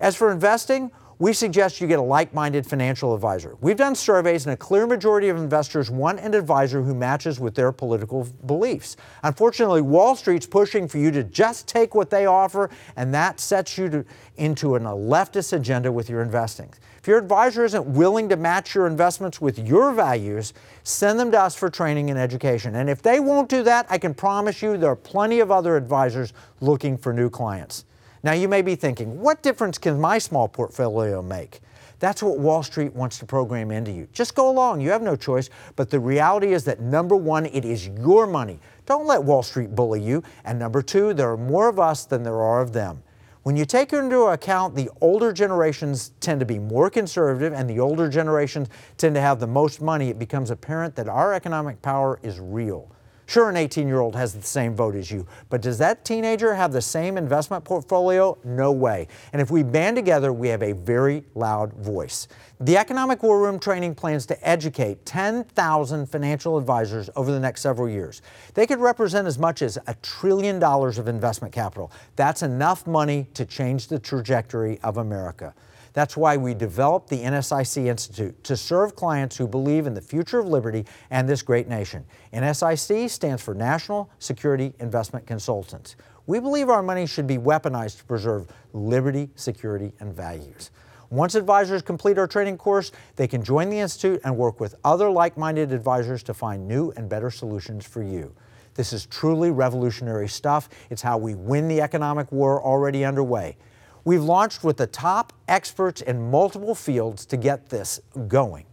As 0.00 0.16
for 0.16 0.32
investing, 0.32 0.90
we 1.18 1.34
suggest 1.34 1.82
you 1.82 1.86
get 1.86 1.98
a 1.98 2.02
like 2.02 2.32
minded 2.32 2.66
financial 2.66 3.14
advisor. 3.14 3.54
We've 3.60 3.76
done 3.76 3.94
surveys, 3.94 4.46
and 4.46 4.54
a 4.54 4.56
clear 4.56 4.86
majority 4.86 5.28
of 5.28 5.36
investors 5.36 5.90
want 5.90 6.18
an 6.18 6.32
advisor 6.32 6.80
who 6.80 6.94
matches 6.94 7.38
with 7.38 7.54
their 7.54 7.72
political 7.72 8.26
beliefs. 8.46 8.96
Unfortunately, 9.22 9.82
Wall 9.82 10.16
Street's 10.16 10.46
pushing 10.46 10.88
for 10.88 10.96
you 10.96 11.10
to 11.10 11.22
just 11.22 11.68
take 11.68 11.94
what 11.94 12.08
they 12.08 12.24
offer, 12.24 12.70
and 12.96 13.12
that 13.12 13.38
sets 13.38 13.76
you 13.76 13.90
to, 13.90 14.04
into 14.38 14.76
an, 14.76 14.86
a 14.86 14.92
leftist 14.92 15.52
agenda 15.52 15.92
with 15.92 16.08
your 16.08 16.22
investing. 16.22 16.72
If 16.98 17.06
your 17.06 17.18
advisor 17.18 17.66
isn't 17.66 17.84
willing 17.84 18.30
to 18.30 18.36
match 18.36 18.74
your 18.74 18.86
investments 18.86 19.42
with 19.42 19.58
your 19.58 19.92
values, 19.92 20.54
send 20.84 21.20
them 21.20 21.30
to 21.32 21.40
us 21.40 21.54
for 21.54 21.68
training 21.68 22.08
and 22.08 22.18
education. 22.18 22.76
And 22.76 22.88
if 22.88 23.02
they 23.02 23.20
won't 23.20 23.50
do 23.50 23.62
that, 23.64 23.84
I 23.90 23.98
can 23.98 24.14
promise 24.14 24.62
you 24.62 24.78
there 24.78 24.92
are 24.92 24.96
plenty 24.96 25.40
of 25.40 25.50
other 25.50 25.76
advisors 25.76 26.32
looking 26.60 26.96
for 26.96 27.12
new 27.12 27.28
clients. 27.28 27.84
Now, 28.22 28.32
you 28.32 28.48
may 28.48 28.60
be 28.60 28.74
thinking, 28.74 29.20
what 29.20 29.42
difference 29.42 29.78
can 29.78 29.98
my 30.00 30.18
small 30.18 30.46
portfolio 30.46 31.22
make? 31.22 31.60
That's 32.00 32.22
what 32.22 32.38
Wall 32.38 32.62
Street 32.62 32.94
wants 32.94 33.18
to 33.18 33.26
program 33.26 33.70
into 33.70 33.92
you. 33.92 34.08
Just 34.12 34.34
go 34.34 34.50
along, 34.50 34.80
you 34.80 34.90
have 34.90 35.02
no 35.02 35.16
choice. 35.16 35.50
But 35.76 35.90
the 35.90 36.00
reality 36.00 36.52
is 36.52 36.64
that 36.64 36.80
number 36.80 37.16
one, 37.16 37.46
it 37.46 37.64
is 37.64 37.88
your 37.88 38.26
money. 38.26 38.58
Don't 38.86 39.06
let 39.06 39.22
Wall 39.22 39.42
Street 39.42 39.74
bully 39.74 40.02
you. 40.02 40.22
And 40.44 40.58
number 40.58 40.82
two, 40.82 41.14
there 41.14 41.30
are 41.30 41.36
more 41.36 41.68
of 41.68 41.78
us 41.78 42.06
than 42.06 42.22
there 42.22 42.40
are 42.40 42.60
of 42.60 42.72
them. 42.72 43.02
When 43.42 43.56
you 43.56 43.64
take 43.64 43.94
into 43.94 44.24
account 44.24 44.74
the 44.74 44.90
older 45.00 45.32
generations 45.32 46.12
tend 46.20 46.40
to 46.40 46.46
be 46.46 46.58
more 46.58 46.90
conservative 46.90 47.54
and 47.54 47.68
the 47.68 47.80
older 47.80 48.08
generations 48.08 48.68
tend 48.98 49.14
to 49.14 49.20
have 49.20 49.40
the 49.40 49.46
most 49.46 49.80
money, 49.80 50.10
it 50.10 50.18
becomes 50.18 50.50
apparent 50.50 50.94
that 50.96 51.08
our 51.08 51.32
economic 51.32 51.80
power 51.80 52.18
is 52.22 52.38
real. 52.38 52.90
Sure, 53.30 53.48
an 53.48 53.56
18 53.56 53.86
year 53.86 54.00
old 54.00 54.16
has 54.16 54.34
the 54.34 54.42
same 54.42 54.74
vote 54.74 54.96
as 54.96 55.08
you, 55.08 55.24
but 55.50 55.62
does 55.62 55.78
that 55.78 56.04
teenager 56.04 56.52
have 56.52 56.72
the 56.72 56.82
same 56.82 57.16
investment 57.16 57.62
portfolio? 57.62 58.36
No 58.42 58.72
way. 58.72 59.06
And 59.32 59.40
if 59.40 59.52
we 59.52 59.62
band 59.62 59.94
together, 59.94 60.32
we 60.32 60.48
have 60.48 60.64
a 60.64 60.72
very 60.72 61.22
loud 61.36 61.72
voice. 61.74 62.26
The 62.58 62.76
Economic 62.76 63.22
War 63.22 63.40
Room 63.40 63.60
training 63.60 63.94
plans 63.94 64.26
to 64.26 64.48
educate 64.48 65.06
10,000 65.06 66.06
financial 66.06 66.58
advisors 66.58 67.08
over 67.14 67.30
the 67.30 67.38
next 67.38 67.60
several 67.60 67.88
years. 67.88 68.20
They 68.54 68.66
could 68.66 68.80
represent 68.80 69.28
as 69.28 69.38
much 69.38 69.62
as 69.62 69.78
a 69.86 69.94
trillion 70.02 70.58
dollars 70.58 70.98
of 70.98 71.06
investment 71.06 71.54
capital. 71.54 71.92
That's 72.16 72.42
enough 72.42 72.84
money 72.84 73.28
to 73.34 73.44
change 73.44 73.86
the 73.86 74.00
trajectory 74.00 74.80
of 74.82 74.96
America. 74.96 75.54
That's 75.92 76.16
why 76.16 76.36
we 76.36 76.54
developed 76.54 77.08
the 77.08 77.18
NSIC 77.18 77.86
Institute 77.86 78.42
to 78.44 78.56
serve 78.56 78.94
clients 78.94 79.36
who 79.36 79.48
believe 79.48 79.86
in 79.86 79.94
the 79.94 80.00
future 80.00 80.38
of 80.38 80.46
liberty 80.46 80.86
and 81.10 81.28
this 81.28 81.42
great 81.42 81.68
nation. 81.68 82.04
NSIC 82.32 83.10
stands 83.10 83.42
for 83.42 83.54
National 83.54 84.10
Security 84.18 84.72
Investment 84.78 85.26
Consultants. 85.26 85.96
We 86.26 86.38
believe 86.38 86.68
our 86.68 86.82
money 86.82 87.06
should 87.06 87.26
be 87.26 87.38
weaponized 87.38 87.98
to 87.98 88.04
preserve 88.04 88.46
liberty, 88.72 89.30
security, 89.34 89.92
and 90.00 90.14
values. 90.14 90.70
Once 91.10 91.34
advisors 91.34 91.82
complete 91.82 92.18
our 92.18 92.28
training 92.28 92.56
course, 92.56 92.92
they 93.16 93.26
can 93.26 93.42
join 93.42 93.68
the 93.68 93.78
Institute 93.78 94.20
and 94.22 94.36
work 94.36 94.60
with 94.60 94.76
other 94.84 95.10
like 95.10 95.36
minded 95.36 95.72
advisors 95.72 96.22
to 96.22 96.32
find 96.32 96.68
new 96.68 96.92
and 96.96 97.08
better 97.08 97.32
solutions 97.32 97.84
for 97.84 98.00
you. 98.00 98.32
This 98.74 98.92
is 98.92 99.06
truly 99.06 99.50
revolutionary 99.50 100.28
stuff. 100.28 100.68
It's 100.88 101.02
how 101.02 101.18
we 101.18 101.34
win 101.34 101.66
the 101.66 101.80
economic 101.80 102.30
war 102.30 102.62
already 102.62 103.04
underway. 103.04 103.56
We've 104.04 104.22
launched 104.22 104.64
with 104.64 104.76
the 104.76 104.86
top 104.86 105.32
experts 105.48 106.00
in 106.00 106.30
multiple 106.30 106.74
fields 106.74 107.26
to 107.26 107.36
get 107.36 107.68
this 107.68 108.00
going. 108.28 108.66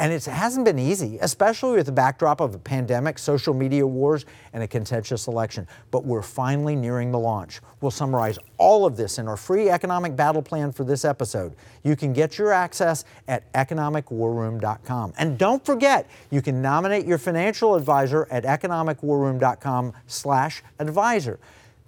And 0.00 0.14
it 0.14 0.24
hasn't 0.24 0.64
been 0.64 0.78
easy, 0.78 1.18
especially 1.20 1.76
with 1.76 1.84
the 1.84 1.92
backdrop 1.92 2.40
of 2.40 2.54
a 2.54 2.58
pandemic, 2.58 3.18
social 3.18 3.52
media 3.52 3.86
wars, 3.86 4.24
and 4.54 4.62
a 4.62 4.66
contentious 4.66 5.26
election. 5.26 5.68
But 5.90 6.06
we're 6.06 6.22
finally 6.22 6.74
nearing 6.74 7.12
the 7.12 7.18
launch. 7.18 7.60
We'll 7.82 7.90
summarize 7.90 8.38
all 8.56 8.86
of 8.86 8.96
this 8.96 9.18
in 9.18 9.28
our 9.28 9.36
free 9.36 9.68
economic 9.68 10.16
battle 10.16 10.40
plan 10.40 10.72
for 10.72 10.84
this 10.84 11.04
episode. 11.04 11.54
You 11.82 11.96
can 11.96 12.14
get 12.14 12.38
your 12.38 12.50
access 12.50 13.04
at 13.28 13.52
economicwarroom.com. 13.52 15.12
And 15.18 15.36
don't 15.36 15.62
forget, 15.66 16.08
you 16.30 16.40
can 16.40 16.62
nominate 16.62 17.04
your 17.04 17.18
financial 17.18 17.74
advisor 17.74 18.26
at 18.30 18.44
economicwarroom.com 18.44 19.92
slash 20.06 20.62
advisor. 20.78 21.38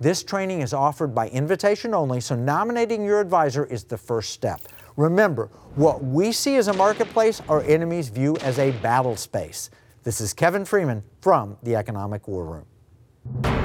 This 0.02 0.24
training 0.24 0.62
is 0.62 0.74
offered 0.74 1.14
by 1.14 1.28
invitation 1.28 1.94
only, 1.94 2.20
so 2.20 2.34
nominating 2.34 3.04
your 3.04 3.20
advisor 3.20 3.66
is 3.66 3.84
the 3.84 3.96
first 3.96 4.30
step. 4.30 4.60
Remember, 4.96 5.48
what 5.76 6.02
we 6.02 6.32
see 6.32 6.56
as 6.56 6.66
a 6.66 6.72
marketplace, 6.72 7.40
our 7.48 7.62
enemies 7.62 8.08
view 8.08 8.36
as 8.38 8.58
a 8.58 8.72
battle 8.82 9.14
space. 9.14 9.70
This 10.02 10.20
is 10.20 10.34
Kevin 10.34 10.64
Freeman 10.64 11.04
from 11.20 11.56
the 11.62 11.76
Economic 11.76 12.26
War 12.26 12.44
Room. 12.44 13.61